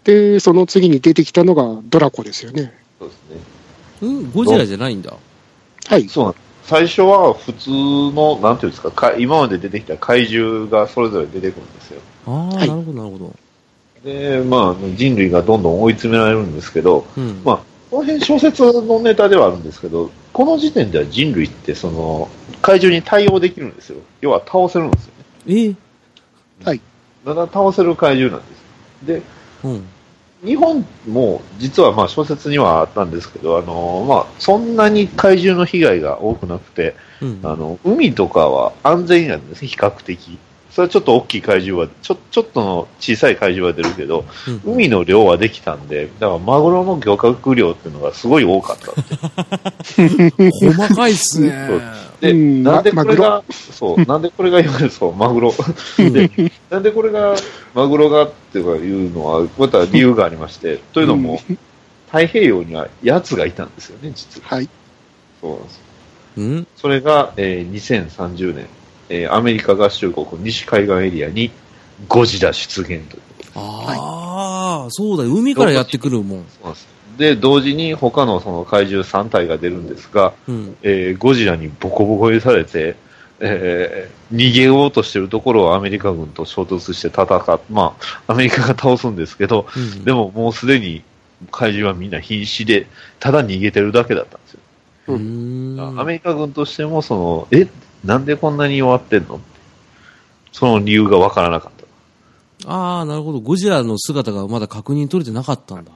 [0.03, 2.73] で、その次に出てきたのがドラコですよね。
[2.99, 3.37] そうですね。
[4.01, 5.13] うん、ゴジラじゃないんだ。
[5.87, 6.07] はい。
[6.07, 6.43] そうなんです。
[6.65, 12.01] 最初は普通の、なんていうんですかか、今まで出てきた怪獣がそれぞれ出てくるんですよ。
[12.25, 13.35] ああ、はいなるほど、なるほど。
[14.03, 17.41] で、まあ、人類がどんどん追い詰められるんですけど、うん。
[17.43, 22.29] まあ、この辺小説のネタではあるんですけど、この時点では人類ってその、
[22.61, 23.97] 怪獣に対応できるんですよ。
[24.21, 25.25] 要は倒せるんですよね。
[25.47, 25.75] えー
[27.25, 28.63] だから倒せる怪獣なんです。
[29.05, 29.21] で、
[29.63, 29.87] うん。
[30.43, 37.39] 日本も実はまあ小説にはあったんですけど、あのまあ、そんなに怪獣の被害が多くなくて、うん。
[37.43, 40.37] あの海とかは安全なんですね、比較的。
[40.69, 44.25] それはちょっと大きい怪獣は、ちょちょっとの小さい怪獣は出るけど、
[44.65, 48.91] うん海の量はできたんで、だからマグロの漁獲量っていうのがすごい多かった。
[50.73, 51.79] 細かいっすね。
[52.23, 55.53] で、うんなんでこれまが、そう、なんでこれが言われるそう、マグロ。
[55.97, 56.29] で、
[56.69, 57.35] なんでこれが、
[57.73, 58.61] マグロがってい
[59.07, 61.41] うのは、また理由がありまして、というのも、
[62.07, 64.55] 太平洋には奴がいたんですよね、実は。
[64.55, 64.69] はい。
[65.41, 65.81] そうなんです。
[66.37, 66.67] うん？
[66.77, 68.67] それが、えー2030年、
[69.09, 71.51] えーアメリカ合衆国西海岸エリアに
[72.07, 73.21] ゴジラ出現という。
[73.55, 75.33] ああ、そうだよ。
[75.35, 76.45] 海からやってくるもん。
[76.49, 76.87] そうなんです。
[77.17, 80.75] で、同時に他のその怪獣3体が出るんですが、うん。
[80.81, 82.95] えーゴジラにボコボコにされて、
[83.39, 87.95] えー逃げようとしてるところをアメリカ軍と衝突して戦っ、ま
[88.27, 90.03] あ、アメリカが倒すんですけど、うん。
[90.03, 91.03] でももうすでに
[91.51, 92.87] 怪獣はみんな瀕死で、
[93.19, 94.59] ただ逃げてるだけだったんですよ。
[95.09, 95.99] うーん。
[95.99, 97.67] アメリカ軍としても、その、え、
[98.03, 99.39] なんでこんなに弱ってんの？
[100.51, 101.71] その理由がわからなかっ
[102.65, 102.71] た。
[102.71, 103.39] ああ、なるほど。
[103.39, 105.91] ゴジラの姿がまだ確認取れてなかったんだ。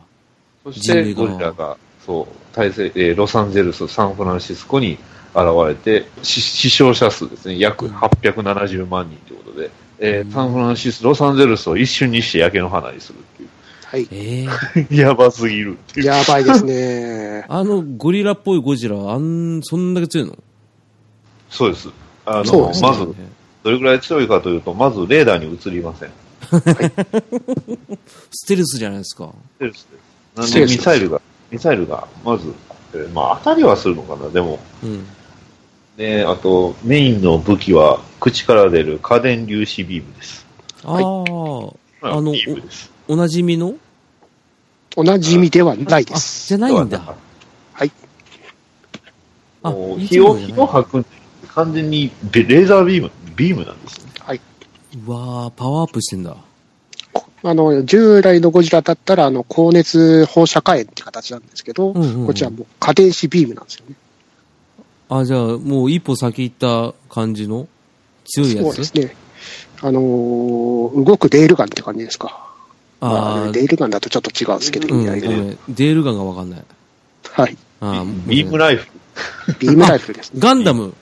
[0.71, 4.97] そして、ゴジラが、そう、大勢、えーロサンゼルス、サンフランシスコに
[5.34, 13.49] 現れて、死死傷者数ですね、約870万人ということで、えーサンフランシス、ロサンゼルスを一瞬にして焼け野花にするっていう。
[13.86, 14.08] はい。
[14.12, 14.45] え
[14.91, 16.06] え やばすぎるっていう。
[16.06, 17.45] やばいですね。
[17.49, 20.38] あの、ゴリラっぽいゴジラは、あん、そんだけ強いの？
[21.49, 21.89] そうです。
[22.25, 23.15] あの、そうですねまず、
[23.63, 26.10] どれぐらい強いかというと、まずレーダーに映りません。
[28.32, 29.34] ステルスじゃないですか。
[29.56, 30.07] ステルスです。
[30.38, 31.21] なんでミサイルが、
[31.52, 32.54] ミサイルが、まず、
[32.93, 35.06] えーまあ当たりはするのかな、でも、うん。
[35.97, 40.45] ね、あと、メインの武器は、口から出る家電粒子ビームです。
[40.84, 40.97] ああ、
[42.02, 42.91] まあのビームです。
[43.08, 43.76] おなじみの？
[44.95, 46.47] おなじみではないであ、す。
[46.47, 47.15] じゃないんだ。
[47.73, 47.91] はい。
[49.63, 51.06] あ火を、火を吐く
[51.47, 54.12] 完全にベレーザービーム、ビームなんですね。
[55.06, 56.36] うわーパワーアップしてんだ。
[57.50, 63.96] あの、従来のゴジラだったら、あの、高熱放射火炎って形なんですけど、うんうんうんこっちはもう荷電粒子ビームなんですよね。
[65.10, 67.68] あ、じゃあ、もう一歩先行った感じの
[68.26, 68.66] 強いやつ？
[68.66, 69.16] そうですね。
[69.82, 72.46] あのー動くレールガンって感じですか。
[73.00, 75.58] まあ、あレールガンだとちょっと違うんですけど、うん、意味合いがごめん。
[75.70, 76.64] レールガンがわかんない。
[77.24, 77.58] はい。
[77.80, 78.88] あビームライフ
[79.48, 79.56] ル。
[79.60, 80.40] ビームライフルですね。
[80.42, 80.94] ガンダム。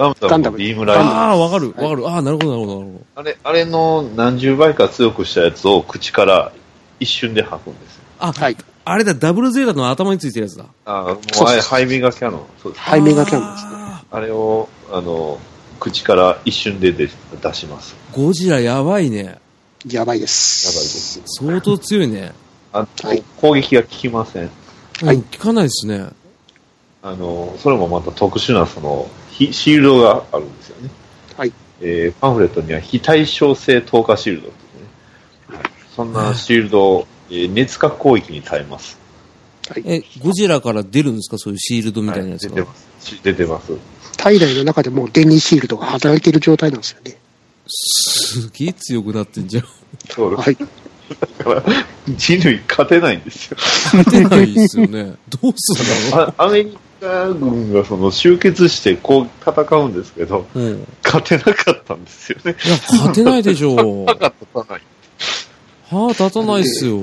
[0.00, 1.10] ガンダムのガンダムビームライフル。
[1.10, 2.08] ああ、わかる、わかる。
[2.08, 6.52] ああ、なるほど、なるほど、なるほあれ、あれの何十倍か強くしたやつを口から
[6.98, 8.00] 一瞬で吐くんです。
[8.18, 8.56] あ、はい。
[8.84, 10.64] あれだ、ダブルゼータの頭についてるやつだ。
[10.86, 12.40] あもうあれ、ハイメガキャノン。
[12.62, 12.82] そうです。
[12.82, 13.70] ハイメガキャノンですね。
[13.72, 15.38] ああれを、あの、
[15.78, 17.08] 口から一瞬で出
[17.42, 17.94] 出します。
[18.12, 19.22] ーゴジラやばいね。
[19.24, 19.92] やばいで。
[19.92, 21.22] やばいですす。
[21.26, 22.32] 相当強いね。
[22.72, 24.50] あと、はい攻撃が効きません。
[25.02, 26.08] はいうん、聞かないですね。
[27.02, 30.90] あの、それもまた特殊な、その、ヒシールドがあるんですよね。
[31.36, 31.52] はい。
[31.80, 34.82] えーパンフレットには非対称性透過シールドっていう
[35.52, 35.58] ね。
[35.58, 35.72] はい。
[35.96, 38.98] そんなシールドを、えー熱核攻撃に耐えます。
[39.68, 39.82] はい。
[39.86, 41.38] え、ゴジラから出るんですか？
[41.38, 42.56] そういうシールドみたいなやつが。
[42.56, 43.06] はい出てます。
[43.06, 43.72] し出てます。
[44.18, 47.16] 体内の中でもう電離シールドが働いている状態なんですよね。
[47.66, 49.64] すげえ強くなってんじゃん。
[50.10, 50.56] そうはい。
[51.38, 51.62] だから、
[52.08, 53.56] 人類勝てないんですよ。
[53.58, 55.14] 勝てないですよね。
[55.40, 60.60] どうすんだろあアメリカ軍がその集結してこう戦うんですけど、う。
[60.60, 60.82] うん。
[60.82, 62.56] い勝てなかったんですよね。
[62.64, 64.06] や、勝てないでしょう。
[64.06, 64.82] 歯が立たない。
[65.88, 67.00] 歯立たないっすよ。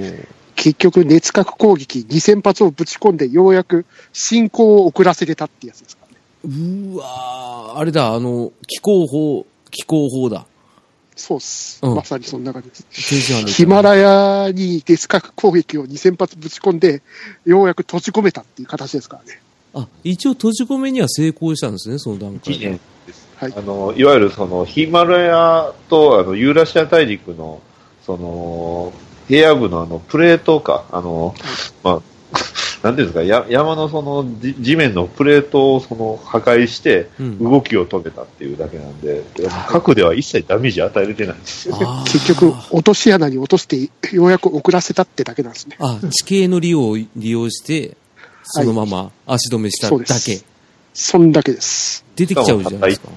[0.55, 6.07] 結局、熱核攻撃2000発をぶち込んで、ようやく進行を遅らせれたってやつですか
[6.43, 6.93] らね。
[6.93, 10.45] うわーあれだ、あの、気候法、気候法だ。
[11.15, 11.79] そうっす。
[11.81, 13.47] うんまさにそんな感じです。
[13.47, 17.01] ヒマラヤにデス核攻撃を2000発ぶち込んで、
[17.45, 19.41] ようやく閉じ込めたっていう形ですからね。
[19.73, 22.69] あ、一応閉じ込めには成功したんですね、その段階1で。
[22.69, 23.27] 年です。
[23.35, 27.61] はいあの、いわゆるその、ヒマラヤと、あの、ユーラシア大陸の、
[28.05, 28.93] その、
[29.27, 31.35] 平野部のあの、プレートか、あの、
[31.83, 32.01] まあ、
[32.83, 39.23] なんていうんですか、や山のその、じ地面のプレートをその、破壊して、うん動きを止めたっていうだけなんで、
[39.67, 41.77] 核では一切ダメージ与えれてないんですよ。
[42.05, 45.75] 結局、落とし穴に落として、ようやく遅らせたってだけなんですね。
[45.79, 47.97] あ、地形の利用を利用して、
[48.49, 50.41] そのまま足止めしただけ。
[50.93, 52.03] そんだけです。
[52.15, 53.09] 出てきちゃうじゃないですか？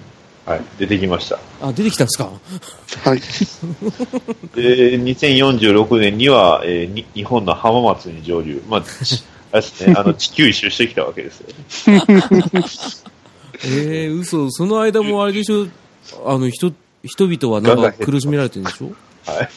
[0.46, 1.38] はい、出てきました。
[1.62, 2.30] あ、出てきたんですか？
[3.04, 3.20] はい。
[4.54, 8.62] で、2046年には、えーに日本の浜松に上陸。
[8.68, 11.48] まあ、ち あれですね、あの、地球一周してきたわけですよ
[11.94, 12.02] ね。
[13.64, 14.50] ええ嘘。
[14.50, 15.66] その間もあれでしょ？
[16.26, 16.72] あの、人、
[17.04, 18.92] 人々はなんか苦しめられてるんでしょ？
[19.30, 19.48] はい。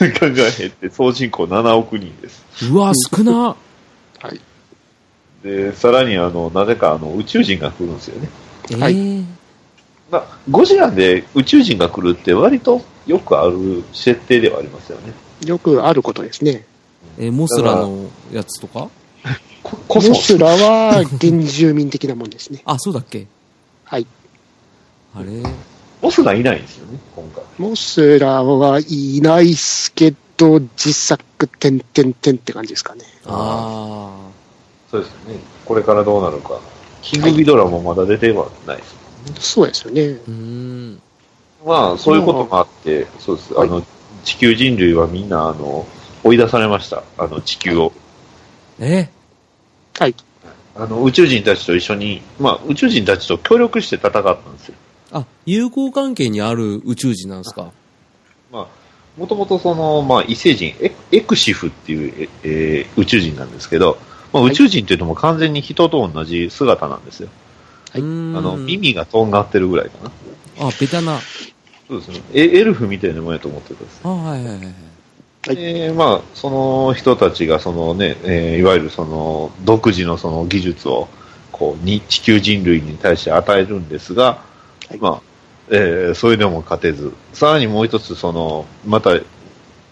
[0.00, 2.44] ガンガン減って、総人口7億人です。
[2.70, 3.32] うわ、少な。
[3.32, 3.56] は
[4.30, 4.40] い。
[5.44, 8.28] で、さらに、あの、なぜか、あの、宇宙人が来るんですよね。
[8.72, 9.24] えはいー
[10.10, 15.12] まあ、ゴジラで宇宙人が来るって割とよくある設定ではありますよね。
[15.46, 16.64] よくあることですね。
[17.18, 18.88] えーモスラのやつとか？
[19.88, 20.38] モス。
[20.38, 22.62] ラは原住民的なもんですね。
[22.66, 23.26] あ、そうだっけ？
[23.84, 24.06] はい。
[25.14, 25.42] あれ？
[26.02, 27.44] モスがいないんですよね、今回。
[27.58, 33.02] モスラはいないっすけど、自作点々点って感じですかね。
[33.26, 34.10] あ
[34.94, 35.40] そうですよね。
[35.64, 36.60] これからどうなるか。
[37.02, 38.94] キングギドラもまだ出てはないです。
[39.40, 40.18] そうですよね。
[41.66, 43.58] まあ、そういうこともあって、そうです。
[43.58, 43.82] あの、
[44.22, 45.86] 地球人類はみんな、あの、
[46.22, 47.02] 追い出されました。
[47.18, 47.92] あの、地球を。
[48.78, 49.08] え？
[49.98, 50.14] はい。
[50.76, 54.74] あの、宇宙人たちと一緒に、まあ、宇宙人たちと協力して戦ったんですよ。
[55.12, 57.72] あ、友好関係にある宇宙人なんですか？
[58.52, 58.66] まあ、
[59.18, 63.98] もともとその、まあ、異星人、エエクシフっていう、ええー宇宙人なんですけど、
[64.34, 67.28] まあ、はい宇宙人っていうのも完全に人と同じ姿なんですよ。
[67.92, 70.10] はいあの、耳がとんがってるぐらいかな。
[70.66, 71.20] あ、ベタな。
[71.88, 72.20] そうですね。
[72.34, 74.00] エエルフみたいなもんやと思ってたんです。
[74.02, 74.64] あ、はいはいはいはい。
[74.66, 81.06] はいで、まあ、その人たちが、そのね、えーいわゆるその、独自のその技術を、
[81.52, 84.42] こう、に地球人類に対して与えるんですが、
[84.88, 85.20] はいまあ、
[85.70, 89.10] えーそれでも勝てず、さらにもう一つ、その、また、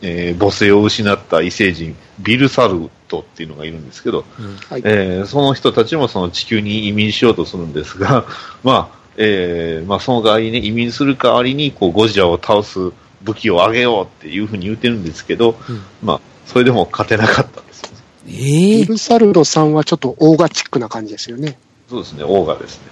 [0.02, 4.82] えー母性を失った異星人、ビルサルトっていうのがいるんですけど、うんはい。
[4.84, 8.26] えーその人たちもその地球に移民しようとするんですが、
[8.62, 17.96] まあ、えーまあ、その代わりに、ね、移民する代わりに、こう、ゴジラを倒す武器を上げようっていうふうに言ってるんですけど、うんまあ、それでも勝てなかったんですよね。
[18.26, 21.58] えビえルサルドさんはちょっとオーガチックな感じですよね。
[21.88, 22.84] そうですね、オーガですね。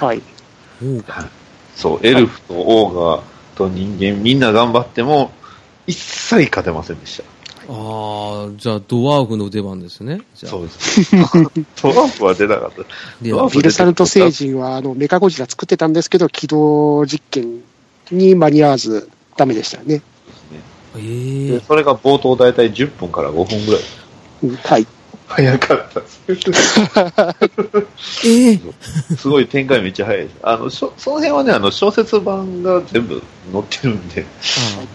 [0.00, 0.22] はい。
[1.76, 3.22] そう、エルフとオーガ
[3.54, 5.30] と人間、みんな頑張っても、
[5.86, 7.24] 一切勝てませんでした。
[7.68, 10.20] ああ、じゃあドワーフの出番ですね。
[10.34, 11.10] じゃあそうです。
[11.80, 12.82] トランプは出なかった。
[13.22, 17.62] でドワーフビルサルト星人はあのメカゴジラ作ってたんですけど、起動実験
[18.10, 20.02] に間に合わずダメでしたよね。
[20.96, 21.00] え
[21.48, 23.82] えでそれが冒頭大体10分から5分ぐらい。
[24.44, 24.86] うんはい。
[25.28, 26.20] 早かったです。
[28.24, 28.60] ええ
[29.16, 30.36] すごい展開めっちゃ早いです。
[30.42, 33.20] あの、しょその辺はね、あの、小説版が全部
[33.52, 34.24] 載ってるんで、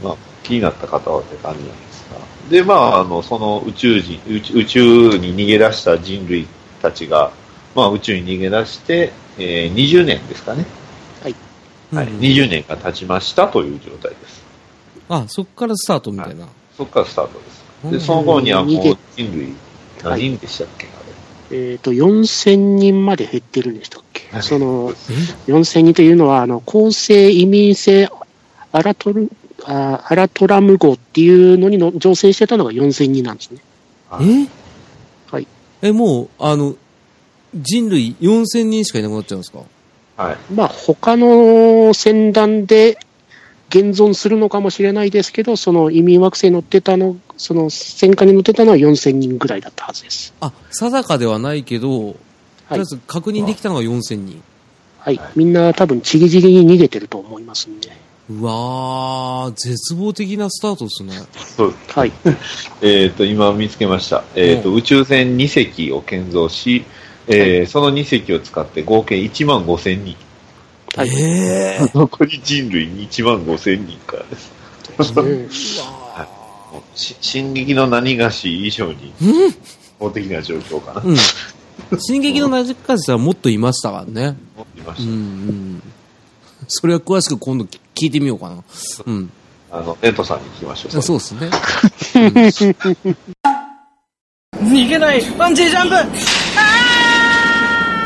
[0.01, 2.17] まあ、気になった方はって感じなんですが。
[2.49, 6.47] で、まあ、あの、その宇宙人、宇宙宇宙に逃げ出した人類
[6.81, 7.31] たちが、
[7.75, 10.65] まあ、宇宙に逃げ出して、えー20年ですかね。
[11.21, 12.07] あはい。
[12.07, 14.41] うん20年が経ちましたという状態です。
[15.09, 16.47] あ、そっからスタートみたいな。
[16.77, 17.63] そこからスタートです。
[17.85, 19.53] うんで、その頃にはもう人類、
[20.03, 20.89] 何人でしたっけ、あ
[21.51, 21.57] れ。
[21.71, 24.29] えっ、と、4000人まで減ってるんでしたっけ？
[24.31, 24.93] はいその、
[25.47, 28.09] え？4000人というのは、あの、構成移民性
[28.71, 29.29] アラトル、
[29.65, 33.61] あアラトラム号っていうのにの乗船してたのが4000人なんですね。
[34.21, 34.47] え？
[35.31, 35.47] はい。
[35.81, 36.75] え、もう、あの、
[37.55, 39.59] 人類4000人しかいなくなっちゃうんですか？
[40.17, 40.37] はい。
[40.53, 42.97] まあ、他の船団で
[43.69, 50.33] 現存するのかもしれないですけど、その移民惑星に乗ってたの、その戦艦に乗ってたのは4000人ぐらいだったはずです。
[50.41, 52.15] あ、定かではないけど、とり
[52.69, 52.83] あはいえ。
[52.85, 54.43] ず確認できたのが4000人。
[54.99, 55.19] はい。
[55.35, 57.89] みんな多分ちりぢりに逃げてると思いますんで。
[58.39, 61.13] うわー、絶望的なスタートですね。
[61.57, 62.11] そうはい。
[62.81, 64.23] えっ、と、今見つけました。
[64.35, 66.85] えっ、と、宇宙船2隻を建造し、
[67.27, 70.15] えーその2隻を使って合計1万5千人。
[70.95, 71.09] はい。
[71.09, 74.51] ええ 残り人類に1万5千人からです。
[75.15, 75.47] ね
[76.71, 79.13] もうし進撃の何がし以上に、
[79.99, 81.01] 法的な状況かな。
[81.03, 81.17] うん。
[81.99, 84.37] 進撃のナジカジはもっといましたからね。
[84.55, 85.11] もっいまうん、うした。
[85.11, 85.83] ん。
[86.73, 88.63] それは詳しく今度聞いてみようかな。
[89.05, 89.29] うん。
[89.69, 91.01] あの、エントさんに聞きましょう。
[91.01, 91.49] そうですね。
[94.53, 95.95] 逃げないバンジージャンプ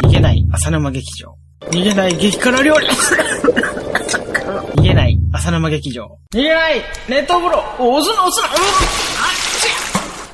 [0.07, 1.37] 逃げない浅沼劇場。
[1.61, 2.87] 逃げない激辛料理
[4.77, 6.17] 逃げない浅沼劇場。
[6.33, 8.41] 逃げない熱湯風呂押すな押す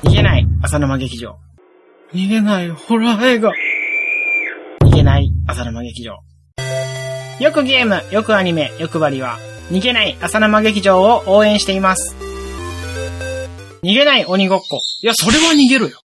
[0.04, 1.38] な逃げない浅沼劇場。
[2.14, 3.52] 逃げないホラー映画。
[4.82, 6.22] 逃げない浅沼劇場。
[7.42, 9.36] よくゲーム、よくアニメ、よくバリは、
[9.68, 12.14] 逃げない浅沼劇場を応援しています。
[13.82, 14.78] 逃げない鬼ごっこ。
[15.02, 16.00] いや、それは逃げるよ。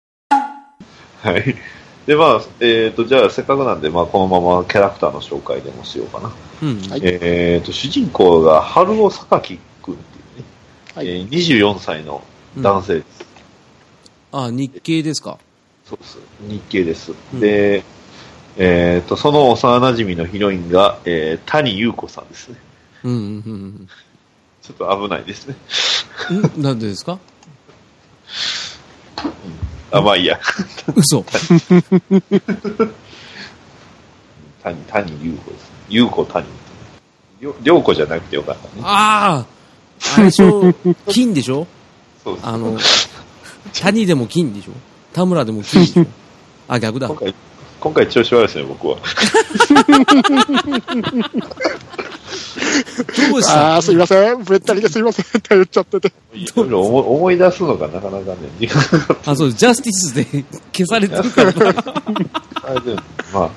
[1.21, 1.56] はい。
[2.08, 6.32] で、まあ、えっ、と、じゃあ、せっかくなんで、まあ、このままキャラクターの紹介でもしようかな。
[6.63, 6.82] うん。
[6.89, 10.45] はいえっ、と、主人公が、春尾榊くんっていうね、
[10.95, 12.23] はいえー24歳の
[12.58, 13.26] 男性です。
[14.32, 15.38] あ、日系ですか。
[15.86, 16.17] そうです。
[16.50, 17.13] 日系です。
[17.32, 17.84] うんで、
[18.57, 22.55] えっ、と、その幼馴染のヒロインが、えー谷優子さんですね。
[23.03, 23.87] うん、うん、
[24.63, 25.55] ちょっと危ないですね。
[26.31, 26.61] うん。
[26.61, 27.19] んなんでですか？
[29.91, 30.39] あ、まあいいや。
[30.95, 31.23] 嘘。
[34.63, 35.71] 谷、谷優子です。
[35.89, 36.45] 優子谷。
[37.39, 38.69] りょ涼子じゃなくてよかったね。
[38.83, 40.73] あああれでしょ？
[41.07, 41.67] 金でしょ？
[42.23, 42.47] そうです。
[42.47, 42.77] あの、
[43.79, 44.71] 谷でも金でしょ？
[45.13, 46.05] 田村でも金でしょ？
[46.67, 47.15] あ、逆だ今。
[47.15, 47.35] 回、
[47.79, 48.97] 今回調子悪いですね、僕は。
[53.31, 54.43] どうしたああ、すいません。
[54.43, 55.41] べったりですいません。
[55.41, 56.11] 頼っちゃってて。
[56.33, 60.25] いろいろ思い思い出すのがなかなかね、時間がかかってあ、そう、ジャスティスで
[60.75, 61.83] 消されてるからな。
[62.63, 62.95] あれで
[63.33, 63.51] まあ、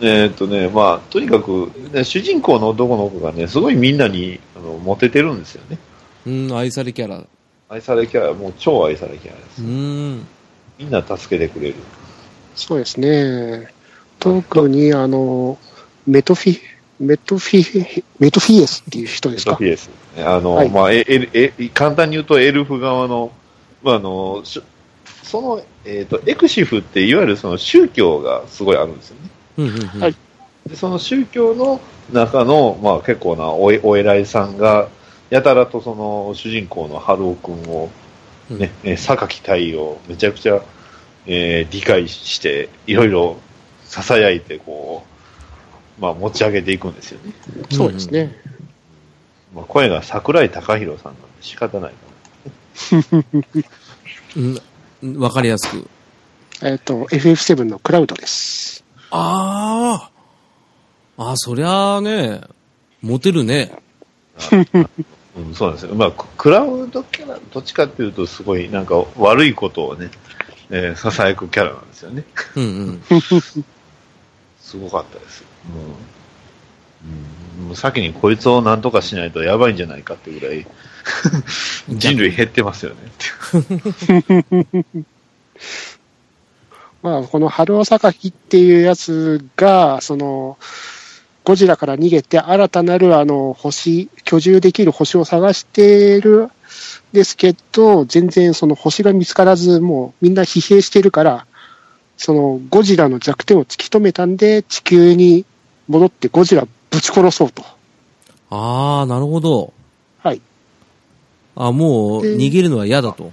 [0.00, 5.78] えーっとね、まあ、とにかく、ね、主人公の男の子がね、すごいみんなにあのモテてるんですよね。
[6.26, 7.18] うん、愛されキャラ。
[7.18, 7.28] う
[7.68, 9.62] 愛されキャラ、もう超愛されキャラです。
[9.62, 10.26] ーん。
[10.78, 11.76] みんな助けてくれる。
[12.54, 13.68] そうですね。
[14.18, 15.58] 特に、あの、
[16.06, 16.60] メトフィ、
[17.00, 19.52] メトフィ、メトフィエスっていう人ですか？
[19.52, 19.64] ソフ。
[19.64, 19.90] ィエス。
[20.18, 23.32] あの、はいまあ、え、え、え、簡単に言うとエルフ側の、
[23.82, 24.62] まあ、あの、し
[25.22, 29.30] その、えっ、と、エクシフっていわゆるその宗教がすごいあるんですよね。
[29.58, 30.00] うん、うん、うん。
[30.00, 30.16] はい
[30.68, 31.80] で、その宗教の
[32.12, 34.88] 中の、まあ結構なおえお偉いさんが、
[35.28, 37.90] やたらとその主人公の春尾くんを、
[38.48, 40.62] ね、え榊隊をめちゃくちゃ、
[41.26, 43.36] えー理解して、いろいろ
[43.86, 45.04] 囁いて、こ
[45.98, 47.32] う、まあ持ち上げていくんですよね。
[47.70, 48.36] そうですね。
[49.54, 51.96] まあ声が桜井貴弘さんなんで仕方ないか
[54.36, 54.60] うん
[55.02, 55.18] うん。
[55.18, 55.88] わかりやすく。
[56.62, 58.84] えっと、FF7 のクラウドです。
[59.10, 60.10] あ
[61.16, 61.30] あ。
[61.32, 62.40] あ、そりゃあね、
[63.02, 63.72] モテるね。
[64.50, 64.88] な。
[65.36, 65.94] うん、そうなんですよ。
[65.94, 70.10] まあ、ククラウドキャラ、どっちかっていうと、すごいなんか悪いことをね、
[70.74, 72.24] えー、囁くキャラなんですよね。
[72.56, 73.02] うん、うん。
[74.58, 75.44] すごかったです。
[75.70, 75.84] もう、
[77.60, 80.66] うん、もう先にこいつをなんとかしないとやばいんじゃないかってぐらい、
[81.90, 82.96] 人類減ってますよね。
[87.02, 90.56] まあ、この春尾榊っていうやつが、その、
[91.44, 96.50] ゴジラから逃げて新たなるあの星、居住できる星を探してるん
[97.12, 101.46] ですけど、全然その星が見つからず、もうみんな疲弊してるから、
[102.16, 105.44] そのゴジラの弱点を突き止めたんで、地球に
[105.88, 107.62] 戻ってゴジラぶち殺そうと。
[108.50, 109.72] ああ、なるほど。
[110.22, 110.40] はい。
[111.54, 113.32] あもうで逃げるのは嫌だと。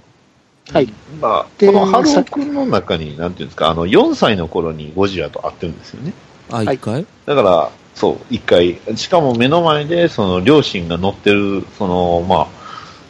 [0.72, 0.92] はい。
[1.20, 6.12] まあ、でこのハルオ君の中に、なんていうんですか、あの、4歳の頃にゴジラと会ってるんですよね。
[6.50, 7.06] あ、はい一回？
[7.26, 12.48] だから、そう、一回、しかも目の前で、その、両親が乗ってる、その、まあ、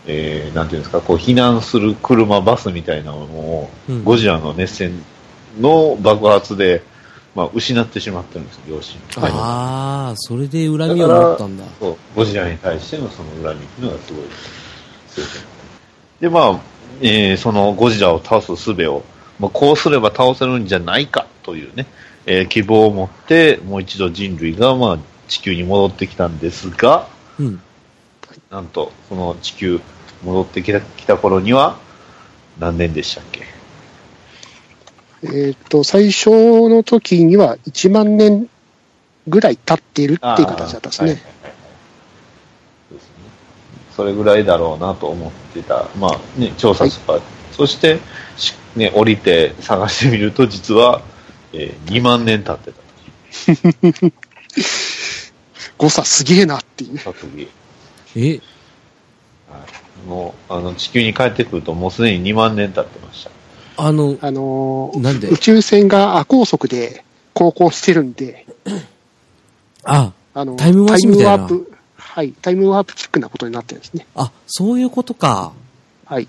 [0.06, 5.02] えー、なんていうんですか、こう、避難する車、バスみたいなものを、うんゴジラの熱線
[5.58, 6.82] の爆発で、
[7.34, 8.98] まあ、失ってしまってるんですよ、両親。
[9.18, 11.64] ああ、それで恨みを持ったんだ。
[11.78, 14.22] そう、ゴジラに対してのその恨みっていうのがすごい
[15.08, 15.28] 強く
[16.20, 16.60] で、まあ、
[17.00, 19.04] えーそのゴジラを倒す術を、
[19.38, 21.86] まあ、こうすれば倒せるんじゃないかというね、
[22.26, 24.98] えー希望を持って、もう一度人類が、まあ、
[25.28, 27.07] 地球に戻ってきたんですが、
[27.38, 27.62] うん。
[28.51, 29.80] なんと、その地球、
[30.24, 31.78] 戻ってきた来た頃には、
[32.59, 33.44] 何年でしたっけ？
[35.22, 36.30] えっ、と、最初
[36.68, 38.48] の時には1万年
[39.28, 41.14] ぐらい経っているっていう形だったんですね。
[41.14, 41.30] ですね
[43.94, 47.20] それぐらいだろうなと思ってた、まあね、調査スパ、
[47.53, 48.01] そして
[48.36, 51.03] し、ね、降りて探してみると、実は、
[51.53, 54.12] えー2万年経ってたと。
[55.78, 56.98] 誤差すげえなっていう。
[56.98, 57.48] さ次え、
[58.16, 63.30] はい、もうあの地球に帰ってくると、もうすでに2万年経ってました。
[63.76, 65.28] あの、あのーなんで？
[65.28, 67.04] 宇宙船が亜高速で
[67.34, 68.46] 航行してるんで、
[69.84, 74.06] あ、あの、タイムマシンみたいなタイムワープ、はい、タイムワープチックなことになってるんですね。
[74.14, 75.52] あ、そういうことか。
[76.04, 76.28] はい。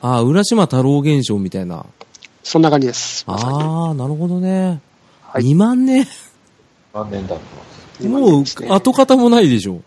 [0.00, 1.84] あ、浦島太郎現象みたいな。
[2.44, 3.24] そんな感じです。
[3.26, 4.80] まさにああ、なるほどね。
[5.22, 6.06] はい2万年？
[6.92, 7.64] 何年経ってま
[7.98, 9.80] すもう、跡形もないでしょ。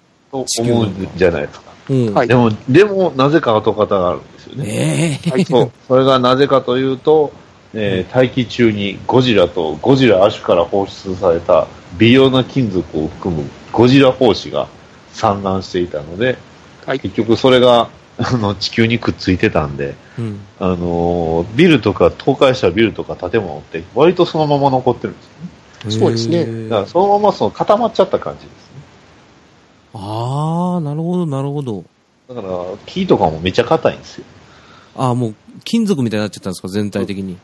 [0.43, 1.71] と思うんじゃないですか。
[1.89, 2.13] うん。
[2.13, 5.19] はいでも、でも、なぜか後方があるんですよね。
[5.23, 5.71] ええはいそう。
[5.88, 7.31] それがなぜかというと、
[7.73, 11.67] えー大気中にゴジラとゴジラ亜種から放出された
[11.97, 14.67] 微量な金属を含むゴジラ胞子が
[15.11, 16.38] 散乱していたので、
[16.86, 16.99] はい。
[16.99, 20.39] 結局それが あの地球にくっついてたんで、うん。
[20.59, 25.55] あのービルとか倒壊したビルとか建物って割とそのまま残ってるんですよね。
[25.88, 28.64] そうですねだからそのままその固まっちゃった感じですね。
[29.97, 31.83] ああ、なるほど、なるほど。
[32.27, 32.49] だから
[32.85, 34.25] 木とかもめっちゃ硬いんですよ。
[34.97, 37.37] ああ、もう、金属みたいになっちゃったんですか、全体的に。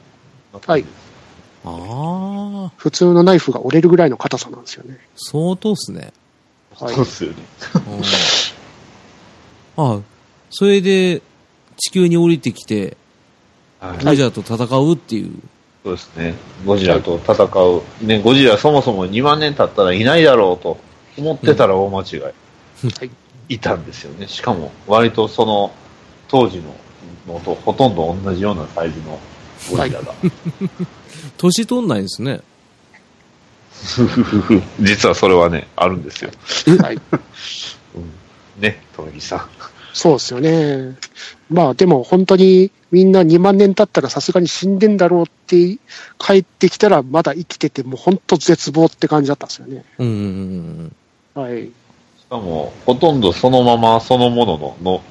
[0.66, 0.86] はい。
[1.64, 1.70] あ
[2.68, 4.98] あ、普通のナイフが折れるぐらいの硬さなんですよね。
[5.16, 6.12] 相当っすね。
[6.76, 7.36] はいそうですよね。
[7.76, 8.02] うん
[9.78, 10.00] ああ、
[10.50, 11.22] それで、
[11.78, 12.98] 地球に降りてきて、
[13.80, 15.32] はいゴジラと戦うっていう。
[15.84, 16.36] そうですね。
[16.66, 18.06] ゴジラと戦う。
[18.06, 20.78] ね、ゴジラそもそも2万年経ったらいないだろうと
[21.18, 22.22] 思ってたら大間違い。
[22.22, 22.34] はい。
[23.50, 24.28] いたんですよね。
[24.28, 25.72] しかも、割とその、
[26.28, 26.74] 当時の
[27.28, 29.20] のとほとんど同じようなサイズの
[29.70, 30.14] ゴジラが。
[31.38, 32.42] 年取んないですね。
[34.80, 36.32] 実はそれはね、あるんですよ。
[36.80, 36.96] はい。
[37.96, 38.00] う
[38.60, 39.48] ん、ね、富木さん。
[39.94, 40.96] そうですよね。
[41.50, 45.78] まあでも本当にみんな2万年経ったらさすがに死んでんだろうって
[46.18, 49.84] 帰ってきたらまだ生きててもう本当絶望って感じだったんですよね。
[50.00, 50.18] うんうんう
[50.84, 50.96] ん
[51.34, 51.66] はい。
[51.66, 51.72] し
[52.30, 55.04] かも、ほとんどそのままそのもののの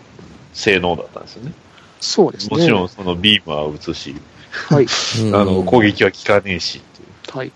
[0.53, 1.53] 性能だったんですよね。
[2.01, 2.57] そうですね。
[2.57, 4.15] もちろんそのビームは撃つし、
[4.51, 4.87] はい。
[5.23, 5.35] うん。
[5.37, 7.05] あの、攻撃は効かねえしってい
[7.35, 7.39] う。
[7.39, 7.53] はい。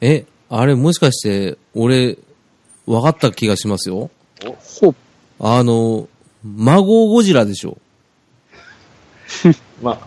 [0.00, 2.18] え、あれもしかして、俺、
[2.86, 4.10] 分かった気がしますよ。
[4.80, 4.94] ほう。
[5.40, 6.08] あの、
[6.42, 7.78] 孫ゴジラでしょ。
[9.82, 9.98] まあ、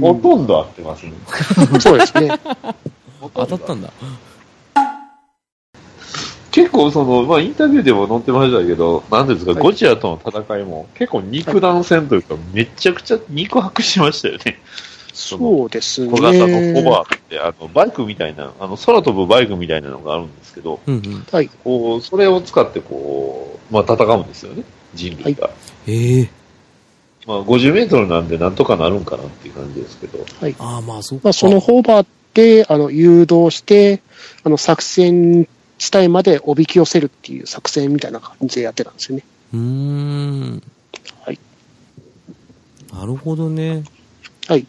[0.00, 1.12] ほとんど合ってますね。
[1.80, 2.30] そうですね。
[3.34, 3.90] 当たったんだ。
[6.56, 14.58] 結構その、まあインタビューでも載ってましたけど、なんですか、はいゴジラとの戦いも結構肉弾戦というか、めちゃくちゃ肉薄しましたよね。
[15.12, 16.10] そうですね。
[16.10, 21.26] 小型のホバーって、あの、バイクみたいな、あの、空飛ぶバイクみたいなのがあるんですけど、うんうん。
[21.30, 21.50] はい。
[21.62, 25.50] こう、それを使ってこう、まあ戦うんですよね、人類が。
[25.86, 26.30] ええ
[27.26, 30.24] まあ50メートルなんでなんとかなるんかなっていう感じですけど、
[30.58, 31.16] ああ、まあ、そ。
[31.16, 34.00] まあ、そのホーバーで、あの、誘導して、
[34.42, 35.48] あの、作戦
[35.78, 39.24] 地帯までおびき寄せるっていう作戦みたいな感じでやってたんですよね。
[39.52, 40.62] うーん。
[41.24, 41.38] はい。
[42.92, 43.84] なるほどね。
[44.48, 44.66] はい。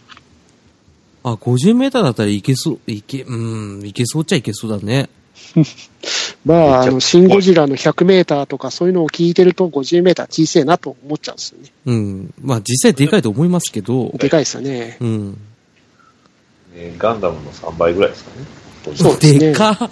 [1.23, 5.09] あ、50メーターだったらいけそう、いけ、うん、いけそうっちゃいけそうだね。
[6.45, 11.71] まあ、あの、シン・ゴジラの100メーターとかそういうのを聞いてると50メーター小さいなと思っちゃうんですよね。
[11.85, 12.33] うん。
[12.41, 14.97] まあ、実際でかいと思いますけど、でかいですよね。
[14.99, 15.31] うん。
[16.75, 18.45] ねガンダムの3倍ぐらいですかね。
[18.95, 19.89] そうですねでか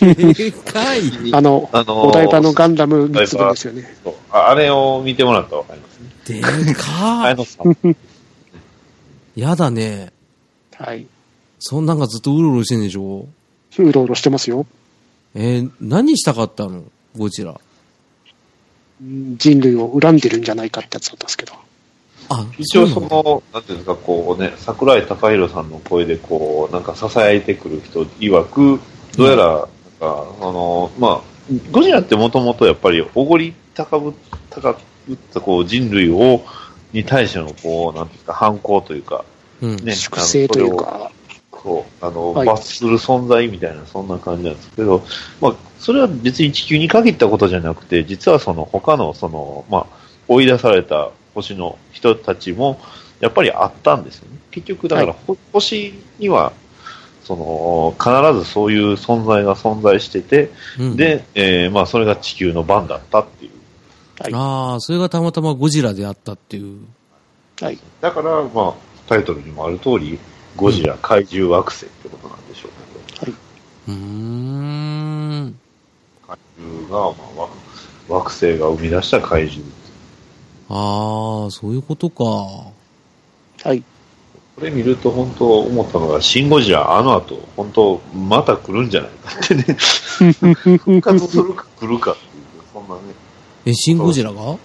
[0.00, 1.00] でかい。
[1.32, 3.96] あの、あのーお台場のガンダム3つ分ですよね。
[4.02, 6.10] そうああれを見てもらったらわかりますね。
[6.26, 7.24] でかい。
[7.26, 7.96] あれの3
[9.36, 10.12] やだね。
[10.74, 11.06] はい。
[11.58, 13.26] そんなんがずっとうろうろしてんでしょ？
[13.78, 14.66] うろうろしてますよ。
[15.34, 16.84] えー何したかったの？
[17.16, 17.60] ゴジラ。
[19.02, 21.52] 人類を恨んでるんじゃないかってやつだったんですけど。
[22.28, 23.22] あ、一応そそうなの？
[23.22, 28.80] の、なんていうんですか、こうね、桜井貴弘さんの声でこう、なんか囁いてくる人曰く、
[29.16, 29.68] どうやら、なんか、
[30.00, 30.08] あ
[30.40, 31.20] の、まあ、
[31.70, 34.14] ゴジラってもともとやっぱり、おごり高ぶ、
[34.50, 36.42] 高ぶったこう人類を、
[36.92, 39.24] に対してのこう、なんていうんですか、反抗というか、
[39.60, 39.76] うん。
[39.84, 41.10] ね、粛清というか、
[41.62, 42.46] そう、あの、はい。
[42.46, 45.02] 罰する存在みたいな、そんな感じなんですけど、
[45.40, 49.86] まあ、それは別に地球に限ったことじゃなくて、実はその他の、その、まあ、
[50.28, 52.80] 追い出された星の人たちも、
[53.20, 54.38] やっぱりあったんですよね。
[54.50, 56.52] 結局、だから、はほ星には、
[57.24, 63.52] その、必ずそういう存在が存在してて、うん、で、えーまあ、それが地球の番だったっていう。
[64.36, 66.80] ああ、それがたまたまゴジラであったっていう。
[67.60, 67.78] はい。
[68.00, 68.74] だから、まあ、
[69.08, 70.18] タイトルにもある通り、
[70.56, 72.70] ゴジラ怪獣惑星ってことなんでしょう
[73.16, 73.32] けど、
[73.88, 75.58] うーん。
[76.26, 77.48] 怪獣が、まあ、わ
[78.08, 79.70] 惑星が生み出した怪獣。
[80.68, 82.24] ああ、そういうことか。
[82.24, 83.82] はい。
[84.56, 92.32] これ見ると本当思ったのが、シン・ゴジラ、あの後、本当、また来るんじゃないかってね、復活するか来るかっていう、
[92.72, 93.00] そんなね、
[93.66, 94.42] え、シン・ゴジラが？
[94.42, 94.58] やっ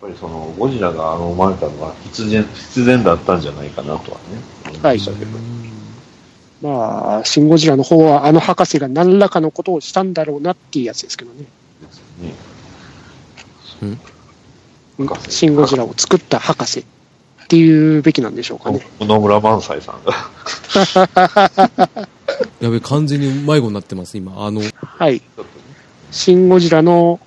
[0.00, 4.24] ぱりその、ゴジラがあの生まれたのは必然、必然だったんじゃないかなとはね、
[4.66, 5.00] 思い
[6.60, 11.42] まあ、シン・ゴジラの方はあの博士が何らかのことをしたんだろうなっていうやつですけどね。
[11.42, 11.46] ね
[12.22, 12.53] うん
[15.28, 16.84] シン・ゴジラを作った博士っ
[17.48, 18.86] ていうべきなんでしょうかね。
[19.00, 20.30] 野村萬斎さんが。
[22.60, 24.44] やべ、完全に迷子になってます、今。
[24.46, 25.20] あの、はい。
[26.10, 27.20] シン・ゴジラの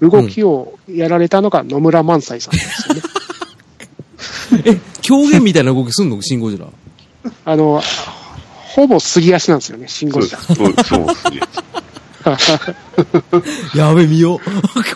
[0.00, 3.02] 動きをやられたのが野村萬斎さんですよね。
[4.64, 6.22] え、狂言みたいな動きすんの？
[6.22, 6.66] シンゴジラ。
[7.44, 7.82] あの、
[8.54, 10.38] ほぼすり足なんですよね、シン・ゴジラ。
[10.38, 11.40] そう、そう、すげえ。
[13.74, 14.38] やべ、見よう。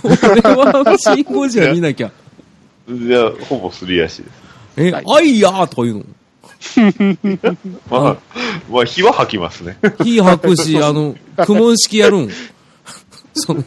[0.00, 2.10] これはシンゴジラ見なきゃ。
[2.88, 4.42] いや、ほぼすり足です。
[4.76, 6.04] え、はいあいやーとか言うの？
[7.90, 8.16] まあ、
[8.70, 9.76] まあ、火は吐きますね。
[10.02, 12.30] 火吐くし、あの、苦問式やるん。
[13.34, 13.62] その、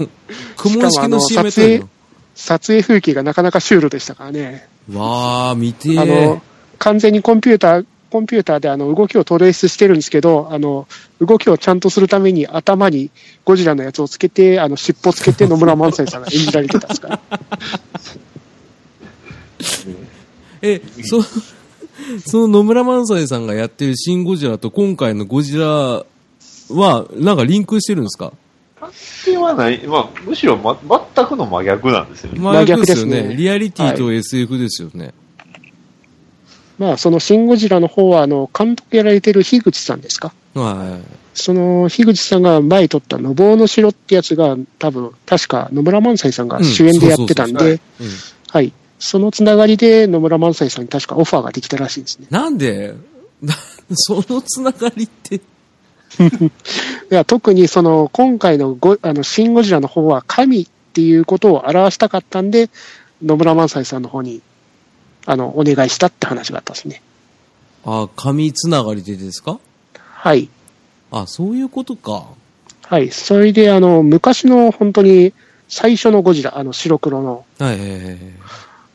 [0.58, 1.88] 苦問式の CM やってる
[2.36, 4.68] 撮影風景がなかなかシュールでしたからね。
[4.90, 5.02] の。
[5.02, 6.02] わー、見てー。
[6.02, 6.42] あの、
[6.80, 7.86] 完全にコンピューター、
[8.16, 10.88] コンピューターであの動きをトレースしてるんですけど、あの、
[11.20, 13.10] 動きをちゃんとするために頭に
[13.44, 17.20] ゴジラのやつをつけて、あの、尻尾つけて野村萬斎さんが演じられてたんですから。
[20.62, 21.22] え、そ、
[22.26, 26.06] その野村萬斎さんがやってるシン・ゴジラと今回のゴジラは、
[27.16, 28.32] なんかリンクしてるんですか？
[28.80, 28.92] 関
[29.26, 29.86] 係はない。
[29.86, 30.80] まあ、むしろ、ま、
[31.14, 32.40] 全くの真逆なんですよね。
[32.40, 33.36] 真逆ですよね。
[33.36, 35.14] リアリティと SF ですよね。
[36.78, 40.34] まあ、そのシン・ゴジラの方は、あの、監督やられてる樋口さんですか？
[40.54, 41.00] は
[41.34, 47.80] その、樋口さんが前撮った、のぼうの城ってやつが、多分、確か野村萬斎さんが主演でやってたんで。
[48.98, 52.28] そのつながりで野村萬斎さんに確かオファーができたらしいんですね。
[52.30, 52.96] なんで、
[53.42, 53.54] な
[53.94, 55.42] そのつながりって、 い
[57.10, 62.70] や特にその今回のゴあのシン・ゴジラの方は神っていうことを表したかったんで、
[63.24, 64.42] 野村萬斎さんの方に
[65.26, 67.02] あのお願いしたって話があったんですね。
[67.86, 69.60] あ、神つながりでですか？
[69.94, 70.50] はい。
[71.12, 72.28] あ、そういうことか。
[72.84, 73.12] はい。
[73.12, 75.34] それで、あの、昔の本当に
[75.68, 78.18] 最初のゴジラ、あの白黒の、はいはいはいはい。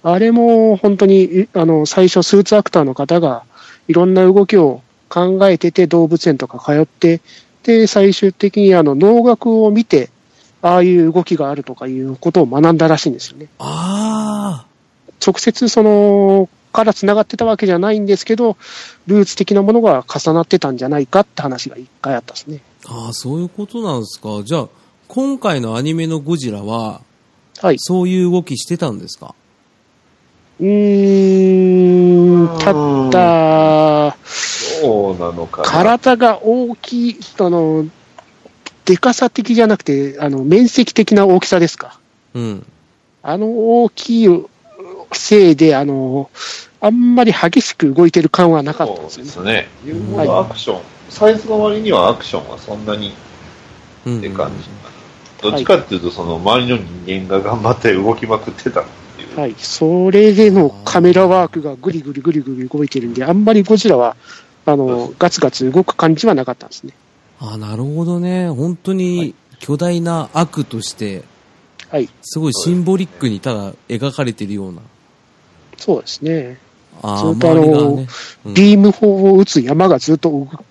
[0.02, 3.44] あれも本当に、いあの、最初スーツアクターの方が
[3.88, 7.20] いろんな動きを考えてて動物園とか通って、
[7.64, 10.10] で、最終的にあの、能楽を見て、
[10.62, 13.48] ああいう動きがあるとかいうことを学んだらしいんですよね。
[13.58, 14.66] あ
[15.24, 18.56] 直接その、から繋がってたわけじゃないんですけど、
[19.06, 22.62] ルーツ的なものが重なってたんじゃないかって話が一回あったですね。
[22.86, 24.42] あ、ああ、そういうことなんですか。
[24.44, 24.68] じゃあ、
[25.08, 27.00] 今回のアニメのゴジラは、
[27.60, 27.76] はい。
[27.78, 29.34] そういう動きしてたんですか？
[30.60, 32.72] うーん、た
[33.10, 35.68] だ、そうなのかな。
[35.68, 37.86] 体が大きい、あの、
[38.84, 41.98] でかさ的じゃなくて、あの、面積的な大きさですか。
[42.34, 42.66] うん。
[43.22, 44.28] あの大きい
[45.16, 46.30] せいで、あの、
[46.80, 49.52] あんまり激しく動いてる感はなかったんそうですよね。
[49.52, 49.92] ですね。
[49.92, 53.12] 言うほどアクション、サイズの割にはアクションはそんなに
[54.06, 54.18] うん。
[54.18, 54.68] って感じ。
[55.42, 58.84] どっちかっていうと、その周りの人間が頑張って動きまくってたっ
[59.16, 59.38] ていう。
[59.38, 59.54] はい。
[59.58, 64.16] それでのカメラワークがぐりぐりぐりぐり動いてるんで、あんまりゴジラは、
[64.66, 66.92] あの、ガツガツ動く感じはなかったんですね。
[67.38, 68.50] あなるほどね。
[68.50, 71.24] 本当に巨大な悪として、
[71.88, 72.08] はい。
[72.22, 74.82] すごいシンボリックにただ描かれてるような。
[75.80, 76.58] そうですね。
[77.02, 78.06] ああ、ずっとあのね。
[78.44, 80.30] うんビーム砲を撃つ山がずっと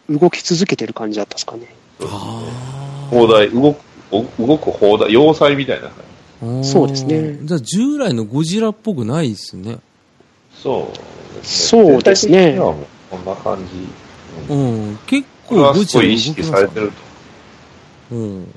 [0.09, 1.75] 動動き続けてる感じだったんですかね。
[2.01, 3.81] あ砲台、動く、
[4.11, 6.69] お動く砲台、要塞みたいな感じ。
[6.69, 6.71] あ。
[6.71, 9.79] そうですねじゃあ従来のゴジラっぽくないですね。
[10.53, 11.83] そうですね。
[11.83, 13.57] そうですねこんな感
[14.47, 14.53] じ。
[14.53, 14.97] ううんん。
[15.07, 16.91] 結構ゴジラすごい意識されてる
[18.09, 18.15] と。
[18.15, 18.53] うん。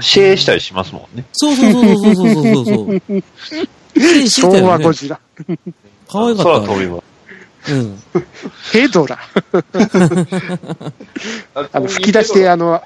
[0.00, 1.24] シェーしたりしますもんね。
[1.32, 3.22] そうそうそうそうそうそうそう
[4.28, 5.20] 昭よね和ゴジラ。
[6.08, 6.66] 可愛かったね。
[6.66, 7.72] 空飛びます。
[7.72, 7.98] うん。
[8.72, 9.18] ヘドラ。
[11.54, 12.82] あの、吹き出して、あの、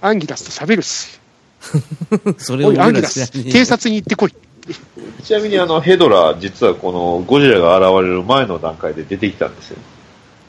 [0.00, 1.20] アンギラスと喋るし。
[2.38, 4.34] それをおい、アンギラス、知らねえ偵察に行ってこい。
[5.22, 9.76] ちなみにあの、ヘドラ、実はこのゴジラが現れる前の段階で出てきたんですよ。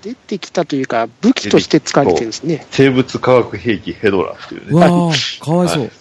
[0.02, 2.66] 出てきたというか、武器として使われてるんですね。
[2.72, 4.80] 生物化学兵器ヘドラっていううね。
[4.80, 5.80] わあ、かわいそう。
[5.82, 5.92] はい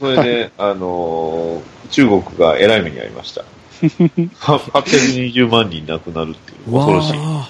[0.00, 3.42] それで、 あのー中国がえらい目に遭いました。
[4.38, 7.12] は820万人亡くなるっていうわ恐ろしい。
[7.18, 7.48] あ。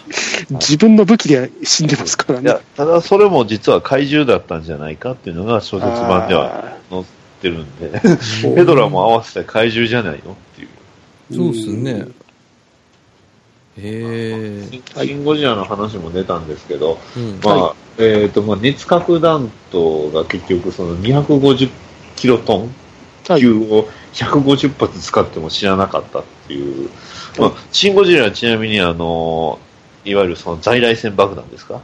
[0.53, 7.05] 自分の武器で死んでますからねいや。、ただそれも実は怪獣だったんじゃないかっていうのが小説版では載っ
[7.42, 8.01] てるんで、
[8.42, 10.68] ヘドラも合わせて怪獣じゃないのっていう。
[11.34, 12.07] そうっすね。
[13.76, 14.80] へえ。
[15.05, 17.40] シン・ゴジラの話も出たんですけど、うん。
[17.42, 21.70] まあ、えっ、と、まあ、熱核弾頭が結局その250
[22.20, 22.74] キロトン
[23.28, 26.90] はい級を150発使っても知らなかったっていう。
[27.38, 29.58] まあ、シン・ゴジラはちなみにあの、
[30.04, 31.80] いわゆるその在来線爆弾ですか？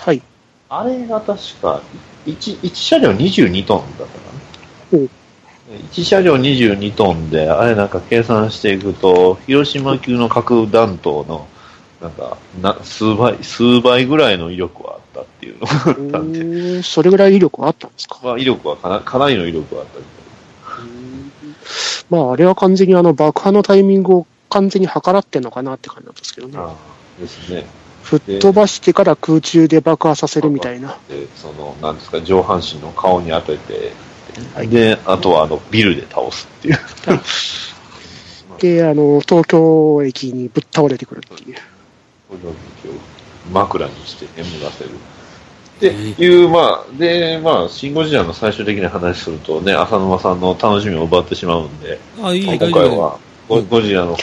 [0.00, 0.22] はい。
[0.68, 1.82] あれが確か、
[2.26, 4.20] 1, 1車両22トンだったか
[4.92, 4.98] な？
[4.98, 5.10] おう
[5.92, 11.46] 1車両22トンで、あれなんか計算していくと、広島級の核弾頭の、
[12.00, 18.18] なんか、な数倍、数倍ぐらいの威力はあったっていうのがあったんで、それぐらい威力はあったんですか？
[18.22, 20.04] まあ威力はかなかなりの威力はあったみ
[22.10, 26.58] まあ、あれは完全にあの爆破のタイミングを完全に計らってんのかなって感じなんですけどね
[27.20, 27.66] ですね。
[28.02, 30.96] 吹っ飛ばしてから空中で爆破させるみたいな。
[31.10, 33.92] で、その、なんですか、上半身の顔に当てて、
[34.54, 36.78] はいで、あとはあの、ビルで倒すっていう。
[38.60, 41.56] で、あの、東京駅にぶっ倒れてくるっていう。
[43.52, 44.90] 枕にして眠らせる。
[44.90, 52.58] っていう、まあ、で、まあ、シン・ゴジラの最終的な話するとね、浅沼さんの楽しみを奪ってしまうんで、あ、いい、今。
[52.58, 53.18] 回は
[53.48, 54.22] ゴ、ゴジラの方、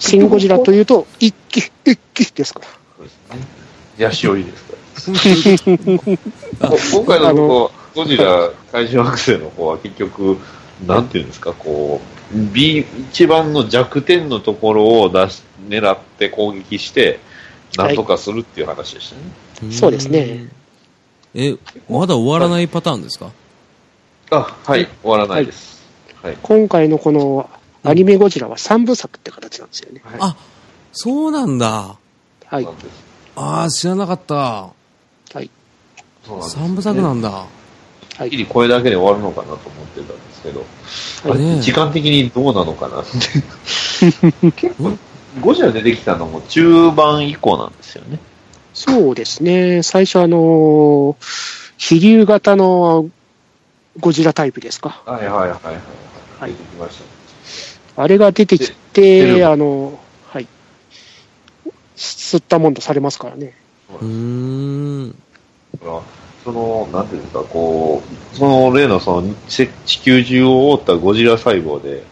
[0.00, 2.66] シン・ゴジラというと、一気、一気ですから。
[2.66, 3.46] そうですね。
[3.98, 4.72] ヤシオリですか？
[6.92, 10.38] 今回のこうゴジラ怪獣惑星の方は結局、
[10.86, 12.00] なんていうんですか、こ
[12.34, 17.20] う、B、一番の弱点のところを出し、狙って攻撃して、
[17.76, 19.16] なんとかするっていう話でした
[19.66, 19.72] ね。
[19.72, 20.48] そうですね。
[21.34, 21.56] え、
[21.88, 23.30] まだ終わらないパターンですか？
[24.30, 25.82] あ、はい、終わらないです。
[26.22, 26.36] はい。
[26.42, 27.48] 今回のこの
[27.84, 30.00] アニメゴジラは3部作って形なんですよね。
[30.04, 30.36] はいあ、
[30.92, 31.96] そうなんだ。
[32.46, 32.66] はい。
[33.36, 34.34] ああ、知らなかった。
[34.34, 34.72] は
[35.40, 35.50] い。
[36.26, 36.56] そうなんです。
[36.56, 37.30] 三部作なんだ。
[37.30, 37.46] は
[38.18, 38.36] はっきい。
[38.36, 40.64] りこれだけで終わるのかなと思ってたんですけど、
[41.30, 43.10] はい時間的にどうなのかなって。
[44.52, 44.98] 結 構、
[45.40, 48.18] ゴジラ出てきたのも中盤以降なんですよね。
[48.74, 49.82] そうですね。
[49.82, 51.16] 最初あの、
[51.78, 53.08] 飛竜型の
[54.00, 55.02] ゴジラタイプですか。
[55.04, 55.74] はいはいはいはい。
[56.40, 57.00] はい出てきまし
[57.96, 58.02] た。
[58.02, 60.48] あれが出てき出て、るあの、はい。
[61.96, 63.54] 吸ったもんとされますからね。
[64.00, 65.14] うーん。
[66.44, 68.02] その、なんていうんですか、こ
[68.34, 72.02] う、その例のその地地球中を覆ったゴジラ細胞で、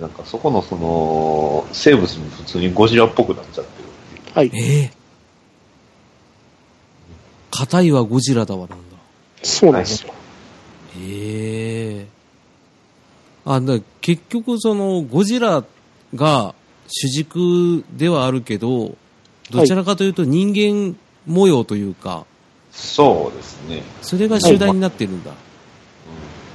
[0.00, 4.34] なんかそこのその生物に普通にゴジラっぽくなっちゃってるっていう。
[4.34, 4.50] はい。
[4.54, 4.92] ええ
[7.50, 8.96] 硬いはゴジラだわ、なんだ。
[9.42, 10.14] そうなんですよ。
[10.98, 12.06] ええ
[13.44, 15.64] あ、だ結局その、ゴジラ
[16.14, 16.54] が
[16.86, 18.96] 主軸ではあるけど、
[19.50, 20.96] どちらかというと人間
[21.26, 22.24] 模様というか、
[22.72, 23.82] そうですね。
[24.00, 25.30] それが主題になってるんだ。
[25.32, 25.36] うん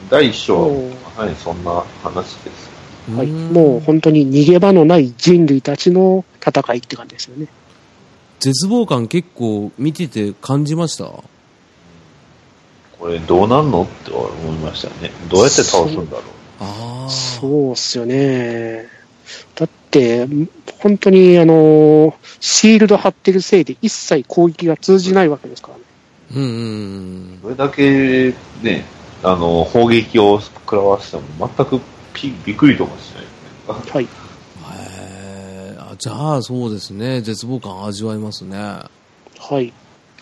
[0.10, 2.75] 第一章はおーまさにそんな話です。
[3.14, 3.28] はい。
[3.28, 7.48] もう本当に逃げ場のない人類たちの戦いって感じですよね。
[8.40, 11.06] 絶望感結構見てて感じました？
[13.00, 15.12] これどうなんのって思いましたね。
[15.30, 16.22] どうやって倒すんだろう。
[16.60, 17.10] ああ。
[17.10, 18.88] そうっすよね。
[19.56, 20.28] だって、
[20.80, 25.84] 本当にあの、シールド貼ってるせいで一切攻撃が通じないわけですからね。
[26.36, 26.54] うんうんう
[27.38, 27.40] ん。
[27.42, 28.86] それだけね、
[29.24, 31.80] あの、砲撃を食らわせても全く
[32.16, 33.92] ピびっくりともしないですね。
[33.94, 34.04] はい。
[34.04, 34.08] へ
[35.74, 37.22] えあじゃあそうですね。
[37.22, 38.58] 絶望感味わえますね。
[38.58, 38.90] は
[39.60, 39.74] い。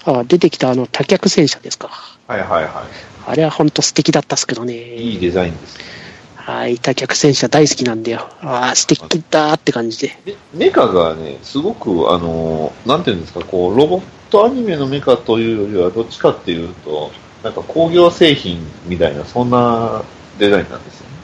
[0.05, 1.89] あ出てきたあの多脚戦車ですか。
[2.27, 2.85] はいはいは
[3.25, 4.95] あれは本当素敵だったっすけどね。
[4.95, 5.13] い。
[5.13, 6.03] いいデザインです。
[6.35, 6.77] はい。
[6.77, 8.27] 多脚戦車大好きなんだよ。
[8.41, 10.17] ああ、素敵だーって感じで。
[10.25, 17.11] で、メカがね、すごく、あの、なんていうんですか、こう、ロボットアニメのメカというよりは、どっちかっていうと、
[17.45, 20.03] なんか工業製品みたいな、そんな
[20.37, 21.15] デザインなんですよね。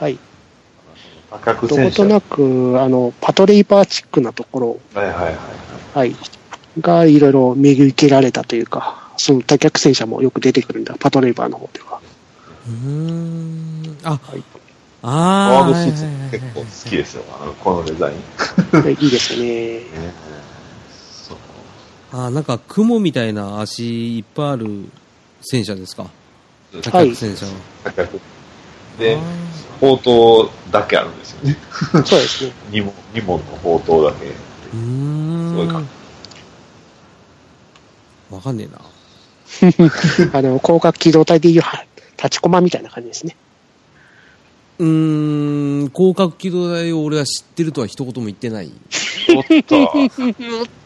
[0.00, 0.18] はい。
[1.30, 2.02] 多角ど戦車。
[2.04, 5.34] ことなく、あの、パトレイバーチックなところ、はいはいはい。
[5.94, 6.14] はい。
[6.80, 12.00] がいろいろ巡りけられたというか、その多脚戦車もよく出てくるんだ、パトレイバーの方では。
[12.68, 13.96] うーん。
[14.04, 14.42] あ、はい
[15.00, 15.64] ワああ。
[15.64, 18.80] ードスーツはいはいはい結構好きですよ、あのこのデザイン。
[18.82, 19.46] はいいいですよね。
[19.46, 19.82] ね
[20.92, 21.38] そう
[22.12, 24.86] あなんか雲みたいな足いっぱいある
[25.40, 26.06] 戦車ですか？
[26.82, 27.52] 多はい脚戦車は。
[27.84, 28.18] 多角
[28.98, 29.18] で
[29.78, 31.56] あ、砲塔だけあるんですよね。
[32.04, 32.52] そうですね。
[32.70, 34.26] 二門二門の砲塔だけ。
[34.26, 34.28] ー
[34.72, 35.50] うーん。
[35.50, 35.82] すごいか
[38.30, 38.78] わかんねえな。
[40.38, 41.84] あの、広角機動隊でいうは
[42.16, 43.36] 立ちコマみたいな感じですね。
[44.78, 48.70] うーん、広角機動隊を俺は知ってるとは一言も言ってない。
[49.34, 49.82] おっと。
[49.92, 50.08] おっ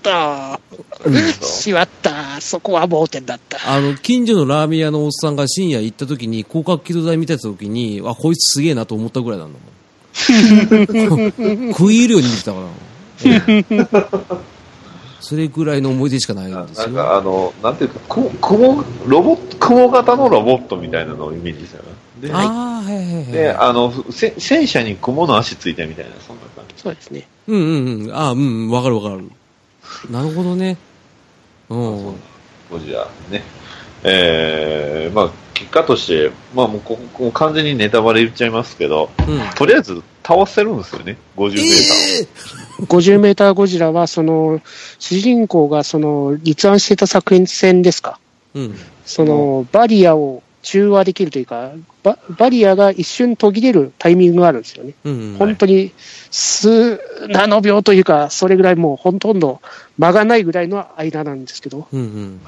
[0.02, 2.40] と、しまった。
[2.40, 3.58] そこは盲点だった。
[3.70, 9.72] あの、近所のラーメン屋のおっさんが深夜行った時に、広角機動隊見てた時に、あ、こいつすげえなと思ったぐらいなんだもん。
[11.72, 12.66] 食い入るように見てたから。
[15.20, 16.94] それぐらいの思い出しかないなんですよ。
[16.94, 21.90] かあの、なんていうか、雲、雲、ロボット、雲型のロボットみたいなのをイメージしたよね。
[22.22, 23.32] で、ああ、はいはいはい。
[23.32, 26.80] で、あの、せ戦車に雲の足ついてみたいな、そんな感じ。
[26.80, 27.26] そうですね。
[27.48, 28.14] うんうんうん。
[28.14, 29.28] ああ、うん、わかるわかる。
[30.10, 30.78] なるほどね。
[31.68, 31.78] うん。
[32.70, 33.42] ゴジラね。
[34.04, 39.40] えー、まあ、結果として、まあもうここう完全にネタバレ言っちゃいますけど、うん。
[39.56, 42.26] とりあえず倒せるんですよね、50メー
[42.78, 42.86] ターを。
[42.86, 44.60] 50メーターゴジラは、その、
[44.98, 48.18] 主人公が、その、立案してた作戦ですか？
[48.54, 48.76] うん。
[49.04, 54.94] その、バリアを中和できるというか、ババリアが一瞬途切れるタイミングがあるんですよね。
[55.04, 55.36] うん。
[55.38, 55.92] 本当に
[56.30, 59.60] 数ナノ秒というか、それぐらいもうほとんど
[59.98, 62.40] 間がないぐらいの間なんですけど、うんうん。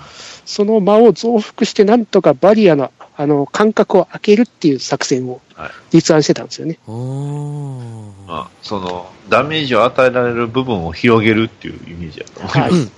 [0.44, 6.78] その間を増幅して、なんとかバリアのあの間隔を空けるっていう作戦をはい立案してたんですよね。
[6.86, 8.04] ああ。
[8.26, 12.58] まあ、その、ダメージを与えられる部分を広げるっていうイメージだと思います。
[12.58, 12.90] はいうん。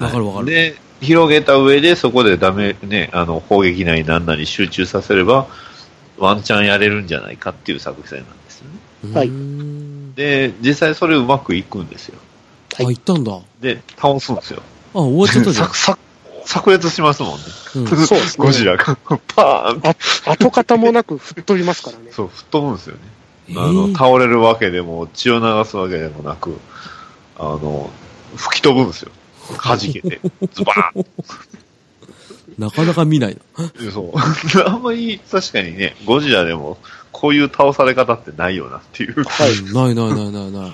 [0.00, 0.46] わかるわかる。
[0.46, 5.46] で、広げた上で、そこでダメ、ね、あの、砲撃なりなんなり集中させれば、
[6.18, 8.66] ワンチャンやれるんじゃないかっていう作戦なんですよ
[9.10, 9.14] ね。
[9.14, 9.30] はい
[10.16, 12.18] で、実際それうまくいくんですよ。
[12.80, 13.32] あ、行ったんだ。
[13.32, 14.62] あ、で、倒すんですよ。
[14.92, 15.96] 終わっちゃったじゃんさ。
[16.44, 17.44] さ炸裂しますもんね。
[17.76, 18.96] うんそうですねゴジラが。
[19.36, 22.10] パーンあ跡形もなく吹っ飛びますからね。
[22.10, 23.00] そう、吹っ飛ぶんですよね。
[23.50, 26.58] えーあの、倒れるわけでも、血を流すわけでもなく、
[27.38, 27.90] あの、
[28.36, 29.12] 吹き飛ぶんですよ。
[29.56, 30.20] 弾けて。
[30.52, 31.06] ズバーン
[32.58, 33.90] なかなか見ないな。
[33.92, 34.12] そう。
[34.66, 36.78] あんまり、確かにね、ゴジラでも、
[37.12, 39.24] こういう倒され方ってないよなっていう。
[39.24, 39.52] はい。
[39.52, 40.72] うんないないないないない。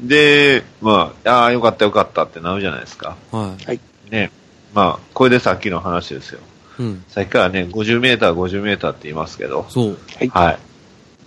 [0.00, 3.16] で、まあ、ああ、よかったよかったってなるじゃないですか。
[3.32, 3.80] はい。
[4.10, 4.30] ね。
[4.74, 6.40] まあ、これでさっきの話ですよ。
[6.78, 7.04] うん。
[7.08, 9.98] さっきからね、50メーター、50メーターって言いますけど、そう。
[10.30, 10.58] はい。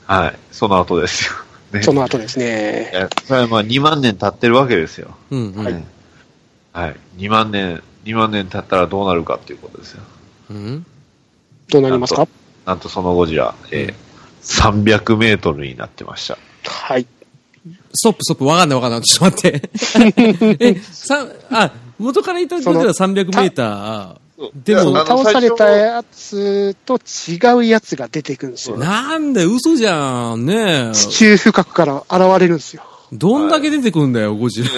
[0.06, 0.40] はい。
[0.52, 1.34] その後ですよ。
[1.74, 1.84] ね。
[1.84, 2.96] その後ですねい。
[2.96, 5.16] やそれはまあ2万年経ってるわけですよ。
[5.32, 5.66] うんうん。
[5.66, 5.84] はい。
[6.74, 6.96] はい。
[7.18, 10.02] 2万年、2万年経ったらどうなるかっていうことですよ。
[10.52, 10.86] うん？
[11.70, 12.28] どうなりますか？
[12.66, 14.10] なんとそのゴジラ、えー
[14.42, 16.38] 300メートルになってました。
[16.66, 17.06] はい。
[17.94, 19.02] ストップストップ、わかんないわかんない。
[19.02, 19.70] ちょっと待って。
[20.66, 24.16] え、さ、あ、元から言ったゴジラ300メーター。
[24.56, 28.78] でも倒されたやつと違うやつが出てくるんですよ。
[28.78, 30.46] なんで嘘じゃん。
[30.46, 30.94] ねえ。
[30.94, 32.84] 地中深くから現れるんですよ。
[33.12, 34.70] どんだけ出てくんだよ、ゴジラ。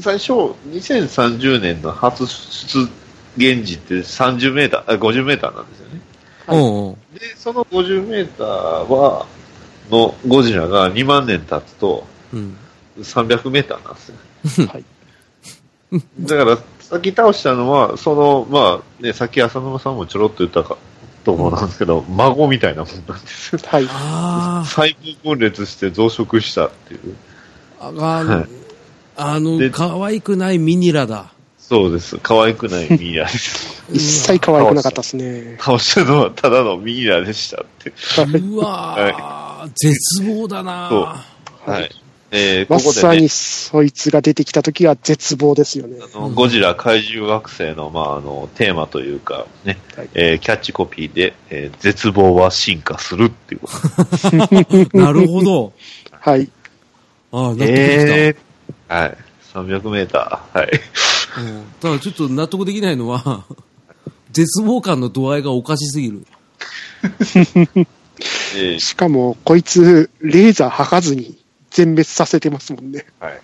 [0.00, 0.32] 最初、
[0.68, 2.88] 2030年の初出
[3.36, 6.00] 現時って30メーター、あ50メーターなんですよね。
[6.46, 7.18] はい。
[7.18, 8.46] で、その50メーター
[8.88, 9.26] は、
[9.90, 12.56] のゴジラが2万年経つとうん。
[12.98, 14.68] 300メーターなんですよ。
[14.68, 14.84] はい。
[16.20, 16.58] だから、
[16.88, 20.78] さっき倒したのは、その、まあ、ね、さっき浅沼さんもちょろっと言ったか、
[21.24, 23.60] と思うんですけど、孫みたいなもんなんですよ。
[23.66, 23.88] はい。
[23.90, 27.16] あ細胞分裂して増殖したっていう。
[27.80, 28.48] あ、あはい
[29.16, 31.32] あの、で可愛くないミニラだ。
[31.58, 32.18] そうです。
[32.22, 33.82] 可愛くないミイラです。
[33.92, 35.56] 一切可愛くなかったですね。
[35.58, 37.92] 倒したのはただのミイラでしたって。
[38.38, 41.90] うわー、絶望だなそうはい。
[42.30, 45.98] えー、まさに、そいつが出てきた時は絶望ですよね。
[46.14, 53.68] あのゴジラ怪獣惑星の、まあ、あの、テーマというか、ね、はいえーキャッチコピーで、えー絶望は進化するっていうこ
[54.90, 54.98] と。
[54.98, 55.72] なるほど。
[56.10, 56.50] はい。
[57.30, 57.72] ああ、納得できた。
[57.72, 59.16] えー、はい。
[59.54, 60.58] 300メーター。
[60.58, 60.70] はい。
[61.38, 63.44] うんただちょっと納得できないのは、
[64.32, 66.26] 絶望感の度合いがおかしすぎる。
[68.56, 71.38] えーしかも、こいつ、レーザー吐かずに
[71.76, 73.04] 全滅させてますもんね。
[73.20, 73.40] はい。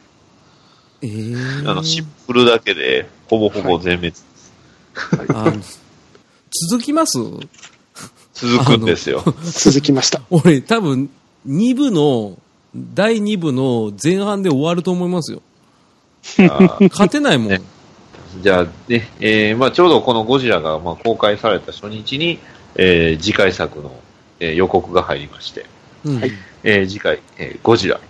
[1.03, 4.15] えー、あの、シンプルだけで、ほぼほぼ全滅。
[5.35, 5.53] あの
[6.71, 7.19] 続きます？
[8.33, 9.23] 続くんですよ。
[9.45, 10.23] 続きました。
[10.31, 11.11] 俺、多分、
[11.47, 12.39] 2部の、
[12.75, 15.43] 第2部の前半で終わると思いますよ。
[16.91, 17.49] 勝てないもん。
[17.49, 17.61] ね
[18.43, 22.39] じゃあね、えーまあ、ちょうどこのゴジラがまあ公開された初日に、
[22.77, 23.95] えー次回作の、
[24.41, 25.67] えー予告が入りまして、
[26.07, 26.33] うんはい
[26.65, 28.01] えー次回、えーゴジラ、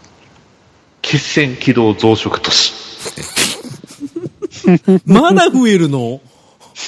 [1.03, 2.73] 血栓軌道増殖都市。
[5.05, 6.21] まだ増えるの？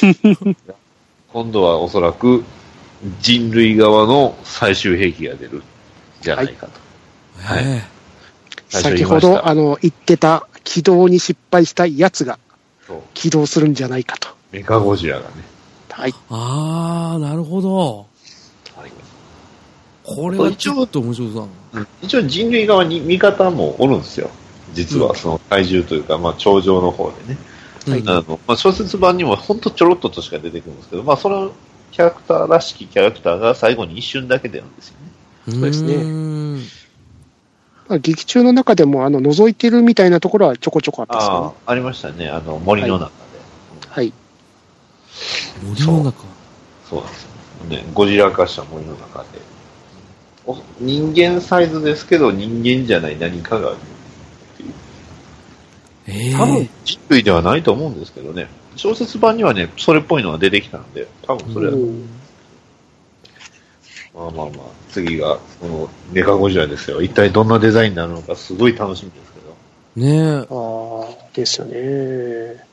[1.32, 2.44] 今度はおそらく
[3.20, 5.62] 人類側の最終兵器が出るん
[6.22, 6.72] じゃないかと。
[7.42, 7.84] はいえ
[8.68, 12.38] 最初先言いましたほど、あの、言ってた起動に失敗したやつが
[13.12, 14.28] 起動するんじゃないかと。
[14.50, 15.34] メカゴジラがね。
[15.90, 16.10] はい。
[16.10, 18.06] えあー、なるほど。
[20.04, 21.48] これはちょっと面白そうだ
[22.02, 24.30] 一応人類側に味方もおるんですよ。
[24.72, 27.38] 実はその怪獣というか、まあ、頂上の方でね。
[27.86, 27.96] な。
[27.96, 31.52] うんあの、まあ、小説版にもほんとちょろっととしか出てくるんですけど、まあ、その
[31.92, 35.52] キャラクターらしきキャラクターが最後に一瞬だけ出るんですよね。
[35.52, 36.62] そうですねね。
[37.88, 41.36] まあ劇中の中でも、あの、覗いてるみたいなところはちょこちょこあったんですね。
[41.36, 42.28] あ、ありましたね。
[42.28, 43.12] あの、森の中で。
[43.90, 44.12] はい。
[45.62, 46.24] 森の中。
[46.88, 47.28] そうなんですよ。
[47.68, 49.53] ね、ゴジラ化した森の中で。
[50.46, 54.72] お人間サイズですけど、人間じゃない何かがあるっていう。
[56.06, 58.48] ええ多分人類ではないと思うんですけどね。
[58.76, 62.08] 小説版にはね、それっぽいのが出てきたんで、多分それは、うん
[64.14, 67.02] まあまあまあ、次が、このメカゴジラですよ。
[67.02, 70.06] 一体どんなデザインになるのか、すごい楽しみですけど。
[70.06, 70.46] ねえ。
[70.48, 72.64] ああ、ですよね。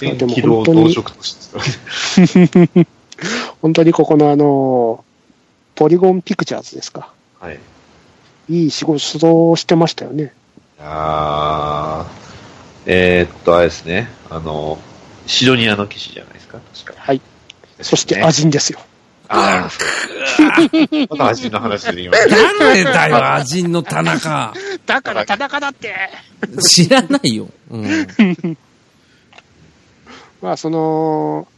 [0.00, 2.86] 電でも気動本当に動植として。
[3.60, 5.04] 本当にここのあの、
[5.82, 7.12] ポリゴンピクチャーズですか。
[7.40, 7.58] はい。
[8.48, 10.32] いい仕事をしてましたよね。
[10.78, 14.08] あー、えー、っと、あれですね。
[14.30, 14.78] あの、
[15.26, 17.02] シドニアの騎士じゃないですか、確か。
[17.02, 17.20] はい。
[17.80, 18.78] そしてねアジンですよ。
[19.26, 22.36] あー、また味の話で言いました。
[22.64, 24.54] 誰だよ、アジンの田中。
[24.86, 25.96] だから田中だって。
[26.60, 27.48] 知らないよ。
[27.72, 28.56] うん。
[30.40, 31.48] まあその、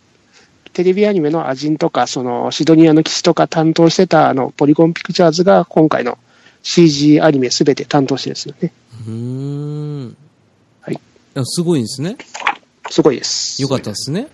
[0.75, 6.19] テレビアニメのアジンとか、そのシドニアの騎士とか担当してたあのポリゴンピクチャーズが今回の
[6.63, 8.73] CG アニメすべて担当してるんですよね。
[9.07, 9.13] うー
[10.09, 10.17] ん。
[10.81, 11.01] はい
[11.35, 11.45] や。
[11.45, 12.17] すごいんですね。
[12.91, 13.63] すごいです。
[13.63, 14.29] よかったですね。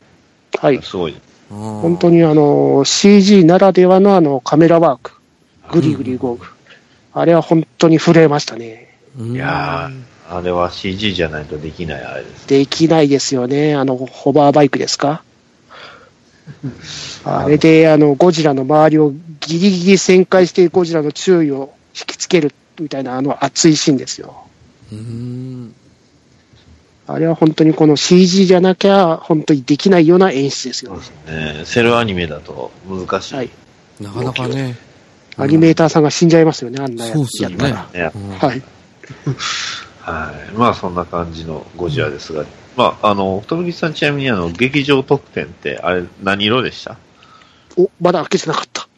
[0.59, 0.83] はい。
[0.83, 1.15] すごい。
[1.51, 5.13] 本本当にあの CG ならではのあのカメラワーク、
[5.73, 6.55] グリグリ動く。
[7.13, 8.97] あれは本当に震えましたね。
[9.19, 12.47] いいやー、あれは CG じゃないとできないあれです。
[12.49, 13.75] できないですよね。
[13.75, 15.23] あの、ホバーバイクですか？
[17.25, 24.47] あれで、あの、ゴジラの周りをギリギリ旋回してゴジラの注意を引きつけるみたいな、あの熱いシーンですよ。
[24.93, 25.75] うーん。
[27.07, 30.97] あれは本当にこの CG じゃなきゃ、本当にできないような演出ですよ。
[31.27, 33.35] ね、セルアニメだと難しい。
[33.35, 33.51] はい。
[34.01, 34.77] なかなかね。
[35.37, 38.11] アニメーターさんが死んじゃいますよね、あんなやそうっすよねやったら。
[38.11, 38.63] ねうんはい。
[40.01, 40.57] はい。
[40.57, 42.45] まあそんな感じのゴジラですが、
[42.77, 46.97] まああの、富木さんちなみにあの、劇場特典ってあれ何色でした？
[47.77, 48.89] お、まだ開けてなかった。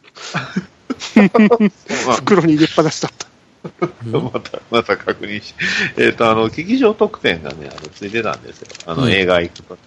[2.07, 3.27] まあ袋に入れっぱなしだった。
[4.19, 5.53] また、また確認し、
[5.97, 8.67] えっ、と、あの、劇場特典がね、あの、ついてたんですよ。
[8.85, 9.79] あの、うん映画行くとね。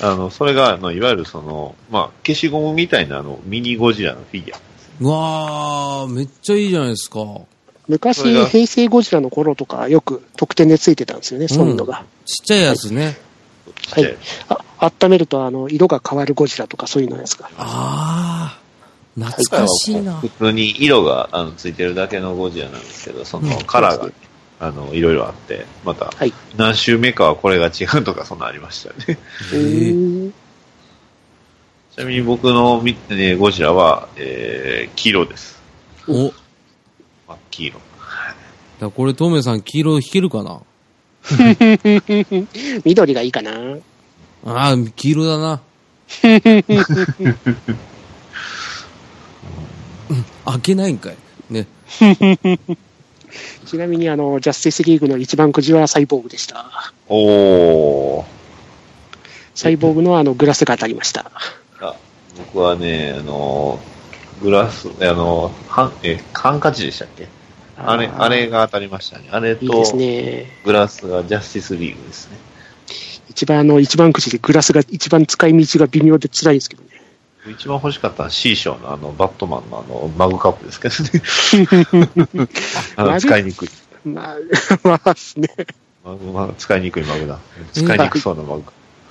[0.00, 4.58] あの、それが、あの、いわゆるその、まあ、消しゴムみたいな、あの、ミニゴジラのフィギュア。
[5.00, 7.18] うわー、めっちゃいいじゃないですか。
[7.90, 12.04] 昔平成ゴジラの頃とか、よく特典でついてたんですよね、そういうのが。
[12.24, 13.18] ちっちゃいやつね。
[13.92, 14.16] はいで
[14.48, 17.50] あ、温めると、あの、色が変わるゴジラとか、そういうのやつが。
[17.58, 20.28] あー、懐かしいな普。
[20.28, 24.14] 通に色が、あの、ついてるだけのゴジラなんですけど、その、うんカラーが、そうで
[24.60, 26.32] あの、いろいろあって、また、はい。
[26.56, 29.18] 何周目かはこれが違うとか、そんなありましたね。
[31.92, 35.60] ちなみに僕の見てね、ゴジラは、えー、黄色です。
[36.08, 36.32] お、
[37.60, 37.80] 黄色。
[38.80, 40.60] らこれ、トメさん、黄色弾けるかな？
[42.84, 43.50] 緑がいいかな。
[44.46, 45.60] あー、黄色だな。
[46.24, 46.28] う
[50.14, 51.16] ん開けないんかい。
[51.50, 51.66] ね。
[53.66, 56.92] ちなみに、あの、ジャスティスリーグの一番くじはサイボーグでした。
[57.08, 58.24] おー。
[59.54, 61.30] サイボーグのあの、グラスが当たりました。
[61.80, 61.94] あ
[62.38, 63.78] 僕はね、あの、
[64.42, 67.28] グラス、あの、ハン、え、ハンカチでしたっけ？
[67.86, 69.28] あれ、ーあれが当たりましたね。
[69.30, 70.46] あれといいで、すね。
[70.64, 72.36] グラスがジャスティスリーグですね。
[73.28, 76.88] 一番あの、一番くじでグラスが一番使い道が微妙で辛いですけどね。
[77.48, 82.08] 一番欲しかったのは C 賞のあの、バットマンのあの、マグカップですけどね。
[82.96, 83.68] あの、使いにくい。
[84.04, 84.36] まあ、
[84.82, 85.48] まあですね。
[86.04, 87.38] マグ、まあ、使いにくいマグだ。
[87.72, 88.64] 使いにくそうなマグ。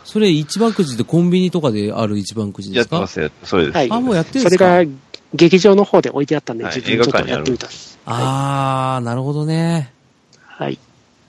[0.04, 2.98] それ、一番くじってコンビニとかである一番くじですか？
[2.98, 3.32] やってますよ。
[3.44, 3.76] それです。
[3.76, 4.66] はいあ、もうやってるんですか？
[4.66, 4.92] それが
[5.34, 7.68] 劇場の方で置いてあったんで、はい自分ちょっとやってみた。
[8.12, 9.91] あー、なるほどね。
[10.45, 10.80] はい。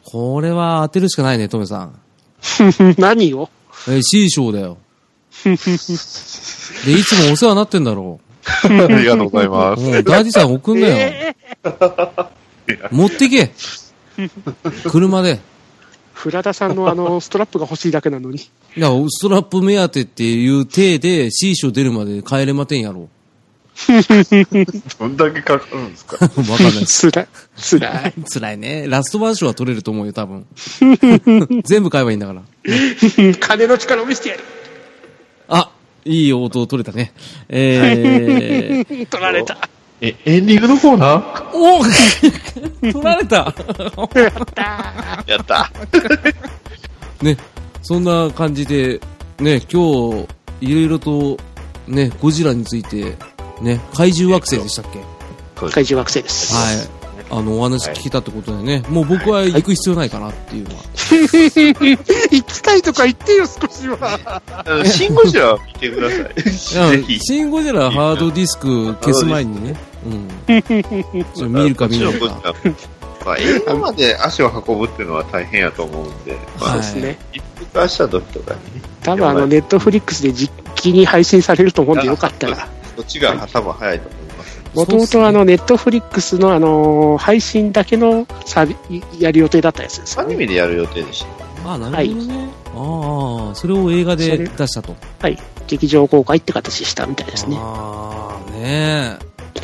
[0.04, 1.98] これは当てるしかないね、トメさん。
[2.96, 3.50] 何を？
[3.88, 4.78] えー、C 賞だよ。
[5.44, 5.56] で、い
[7.04, 8.20] つもお世話になってんだろ
[8.64, 9.76] ありがとうございまう。
[9.76, 9.82] す。
[9.82, 10.94] もう、ダディさん送んなよ。
[10.96, 11.36] え
[12.90, 13.50] 持ってけ。
[14.88, 15.40] 車で。
[16.14, 18.38] フラダさんのあの、ストラップが欲しいだけなのに。
[18.38, 23.08] いや、ストラップ目当てっていう体で C 賞出るまで帰れまてんやろ。
[24.98, 26.16] どんだけかかるんですか？
[26.24, 26.84] わかんない。
[26.86, 27.28] つらい。
[27.56, 28.14] つらい。
[28.30, 28.86] 辛いね。
[28.88, 30.46] ラストバー賞は取れると思うよ、多分。
[31.64, 32.42] 全部買えばいいんだから。
[33.40, 34.44] 金の力を見せてやる。
[35.48, 35.70] あ、
[36.04, 37.12] いい音取れたね。
[37.48, 39.56] えー、取られた。
[40.02, 41.50] え、エンディングのコーナー？
[41.52, 43.54] お取られた
[45.26, 45.70] やった。
[47.22, 47.36] ね、
[47.82, 49.00] そんな感じで、
[49.38, 50.26] ね、今日、
[50.62, 51.36] いろいろと、
[51.86, 53.16] ね、ゴジラについて、
[53.61, 55.00] ね、怪獣惑星でしたっけ？
[55.70, 56.54] 怪獣惑星です。
[56.54, 57.00] はい。
[57.32, 60.82] あの、お話聞けたってことでね、もう僕は行く必要ないかなっていうのは。
[60.98, 64.42] 行きたいとか言ってよ、少しは。
[64.84, 66.16] シンゴジラ見てくださ
[66.96, 67.20] い。
[67.20, 70.28] シン・ゴジラハードディスク消す前にね、うん。
[71.52, 72.54] 見るか見ないか。
[73.24, 77.18] まあ、映画まで足を運ぶっていうのは大変やと思うんで、まあ、そうですね。
[77.32, 78.88] 一服化した時とかにね。
[79.02, 82.66] 多分あの、ネットフリックスで実機に配信されると思うんで、よかったら。
[83.01, 84.61] そっちが多分早いと思います。
[84.74, 90.28] もともとあの、ネットフリックスのあの、配信だけのサービやる予定だったやつですよね。
[90.28, 91.24] アニメでやる予定でし
[91.64, 91.70] た。
[91.70, 92.48] ああ、なるほどね。
[92.74, 94.94] ああ、それを映画で出したと。
[95.20, 95.38] はい。
[95.66, 97.57] 劇場公開って形したみたいですね。
[97.59, 99.18] ああ、ね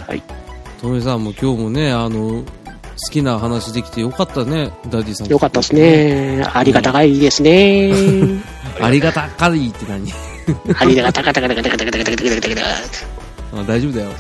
[0.07, 0.23] はい。
[0.29, 0.81] え。
[0.81, 5.29] トメさんも今日もね、あの、好きな話できてよかったね、ダディさん。
[5.29, 5.75] よかったです。
[5.75, 6.43] ね。
[6.53, 7.93] ありがたいですね。
[8.81, 10.13] ありがたかいって何？
[10.79, 13.16] ありがたかたかたかたかたかたかたかたかたかた
[13.61, 14.11] あ大丈夫だよ。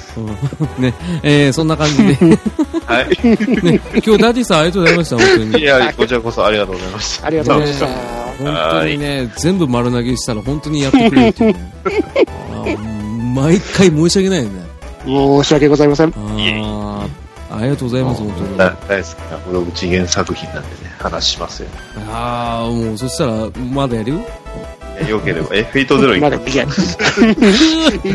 [0.78, 2.14] うんね、えー、そんな感じで。
[2.86, 3.08] はい。
[3.62, 5.60] ね、今日ダディさんありがとうございました、本当に。
[5.60, 7.26] いや、こちらこそありがとうございました。
[7.26, 7.86] ありがとうございました。
[8.38, 11.72] 本当にね、全部丸投げしたら本当にやってくれるっていうね。
[13.34, 14.50] 毎回申し訳ないよね。
[15.04, 16.08] 申し訳ございません。
[16.08, 18.56] あーありがとうございます、本当に。
[18.58, 21.68] 大大好きなブログ次元作品なんでね、話しますよ。
[22.10, 23.32] ああ、もうそしたら、
[23.72, 24.12] まだやる？
[24.14, 24.75] よえ
[25.08, 26.66] よければ、え、フェイトゼロ行くまだ、いや、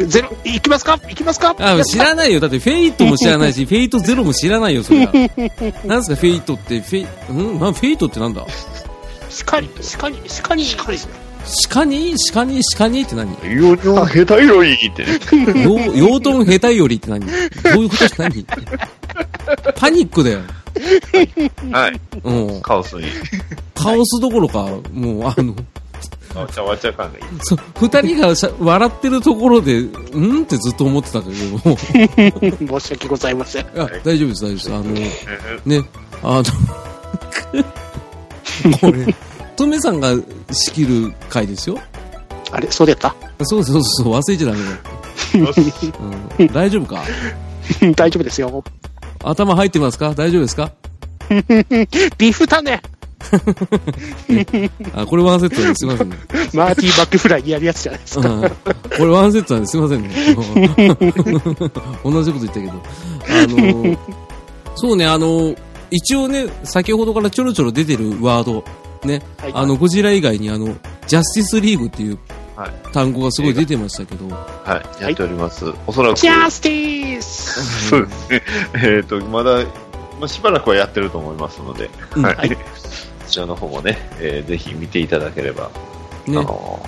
[0.07, 0.93] ゼロ、行きますか？
[0.97, 1.55] 行きますか？
[1.59, 2.39] あ知らないよ。
[2.39, 5.13] だってフェイトも知らないし、フェイトゼロも知らないよ、それは。
[5.85, 7.59] なんすか、フェイトって、フェイ、うん？
[7.59, 8.45] なフェイトってなんだ？
[9.45, 10.97] 鹿に、鹿に、鹿に、鹿に？
[11.69, 12.15] 鹿に？
[12.33, 12.61] 鹿に？
[12.77, 13.31] 鹿にって何？
[13.31, 15.03] よりょ下手いろいって
[15.97, 17.25] 養豚下手よりって何？
[17.25, 17.31] ど
[17.79, 18.45] ういうことって何？
[19.75, 20.39] パニックだよ。
[21.71, 21.99] はい。
[22.23, 22.61] うん。
[22.61, 23.03] カオスに。
[23.73, 25.55] カオスどころか、もう、あの、
[26.39, 27.23] わちゃわちゃ感がいい。
[27.41, 31.33] そう、二人がしゃ笑ってるところで、うんってずっと思ってたけど、
[32.79, 33.65] 申し訳ございません。
[33.79, 34.73] あ大丈夫です、大丈夫です。
[34.73, 34.83] あの、
[35.81, 35.85] ね、
[36.23, 36.43] あの、
[38.79, 39.15] これ、
[39.55, 40.13] トメさんが
[40.51, 41.79] 仕切る回ですよ。
[42.51, 43.15] あれ、そうだった？
[43.43, 44.77] そうそうそう、忘れちゃダメだよ。
[46.39, 47.03] うん、大丈夫か？
[47.95, 48.63] 大丈夫ですよ。
[49.23, 50.13] 頭入ってますか？
[50.13, 50.71] 大丈夫ですか？
[52.17, 52.81] ビフタネ
[54.93, 56.17] あ、これワンセットですいませんね。
[56.53, 58.29] マーティーバックフライやるやつじゃないですか。
[58.29, 58.49] うん、こ
[58.99, 60.09] れワンセットなんですいませんね。
[62.03, 62.73] 同じこと言ったけど。
[62.73, 63.97] あの、
[64.75, 65.55] そうね、あの、
[65.89, 68.63] 一応ね、先ほどからちょろちょろ出てるワード、
[69.03, 70.75] ね、はいあの、ゴジラ以外にあの、
[71.07, 72.17] ジャスティスリーグっていう
[72.55, 72.71] はい。
[72.91, 75.03] 単語がすごい出てましたけど、はい。
[75.03, 75.65] やっております。
[75.87, 76.17] おそらく。
[76.17, 78.43] ジャスティス そうですね。
[78.75, 79.63] えっ、と、まだ、
[80.19, 82.35] まあ、しばらくはやってると思いますので、うんはい。
[82.35, 82.55] はいこ
[83.31, 85.71] ちらの方もね、えーぜひ見ていただければ、
[86.27, 86.79] ねあ、の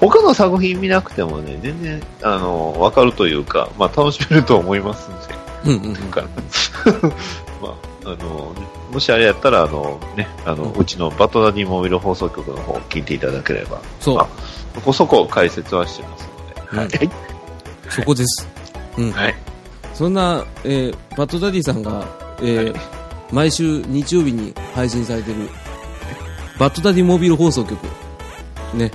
[0.00, 6.10] 他の作品見なくてもね、全然、あのわかるというか、まあ、楽しめると思いますんで、うんうんうん。
[6.10, 6.22] か
[7.62, 7.68] ま
[8.04, 8.52] あ、あの
[8.92, 14.26] もしあれやったら、あの、ね、あの、うちのバトダディモビル放送局の方を聞いていただければ、そうあ、
[14.74, 16.28] そこそこ解説はしてます
[16.72, 17.08] ので、はい。
[17.08, 17.16] はい。
[17.88, 18.48] そこです。
[18.98, 19.12] うん。
[19.12, 19.34] はい。
[19.94, 22.04] そんな、えーバッドダディさんが、
[22.40, 22.76] えー
[23.32, 25.48] 毎週日曜日に配信されてる、
[26.58, 27.78] バッドダディモービル放送局。
[28.74, 28.90] ね。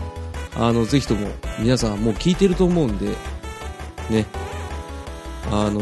[0.55, 1.28] あの、ぜひとも、
[1.60, 3.16] 皆さんもう聞いてると思うんで、
[4.10, 4.26] ね。
[5.51, 5.82] あの、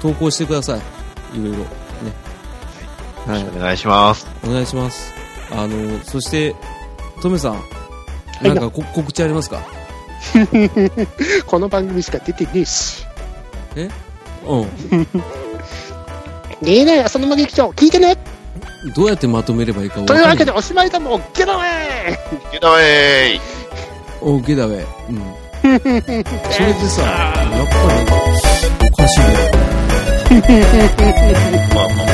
[0.00, 1.38] 投稿してください。
[1.38, 1.58] いろいろ。
[1.58, 1.66] ね。
[3.26, 3.56] はいよろし。
[3.56, 4.26] くお願いします。
[4.44, 5.12] お願いします。
[5.50, 6.54] あの、そして、
[7.22, 7.54] トメさん、
[8.44, 9.62] いなんかこ告知ありますか？
[11.46, 13.04] この番組しか出てねえし。
[14.46, 14.60] うん。
[14.62, 14.68] ね
[16.62, 18.16] えねえ、浅沼劇場、聞いてね
[18.94, 20.52] どうやってまとめればいいか分というわけで。
[20.52, 22.16] おしまいだもん、ゲットウェイ
[22.52, 23.40] ゲットウェイ
[24.20, 24.76] オーケーだべ。
[24.76, 24.84] うん。
[25.60, 25.92] それで
[26.88, 27.72] さ、やっぱ
[28.82, 29.30] り、おかしいね。
[31.74, 32.06] まあまあ、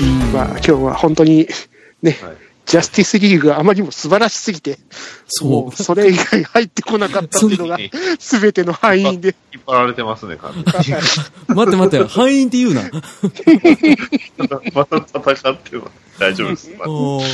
[0.00, 0.32] うん。
[0.32, 1.46] まあ、今日は本当に、
[2.02, 4.76] ね、はいジャスティスリーグがあまりにも素晴らしすぎて、も
[5.26, 5.72] そうう、。
[5.72, 7.76] それ以外入ってこなかったっていうのが、
[8.20, 9.34] すべての敗因で。
[9.52, 10.72] 引っ張られてますね、完全に。
[11.48, 12.82] 待って待って、敗因って言うな。
[14.72, 16.20] また戦ってます。
[16.20, 16.70] 大丈夫です。
[16.86, 17.24] おー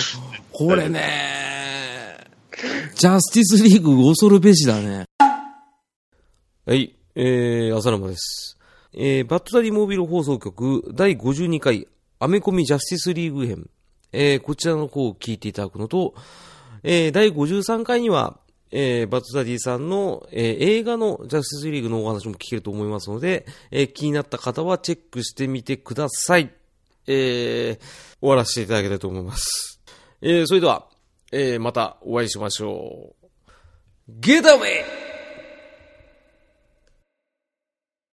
[0.53, 2.17] これね、
[2.95, 5.05] ジャスティスリーグ恐るべしだね。
[6.65, 8.57] はい、えー、浅沼です。
[8.95, 11.87] えー、バットダディモービル放送局第52回
[12.21, 13.69] アメコミジャスティスリーグ編。
[14.17, 16.15] えー、こちらの方を聞いていただくのと、
[16.83, 18.39] えー、第53回には、
[18.71, 26.51] えー、バットダディさんの、えー、映画のジャスティスリーグのお話も聞けると思いますので、えー、気になった方はチェックしてみてください。
[27.07, 27.85] えー、
[28.21, 29.81] 終わらせていただきたいと思います。
[30.23, 30.87] えー、それでは、
[31.31, 33.27] えー、またお会いしましょう。
[34.09, 35.06] Get away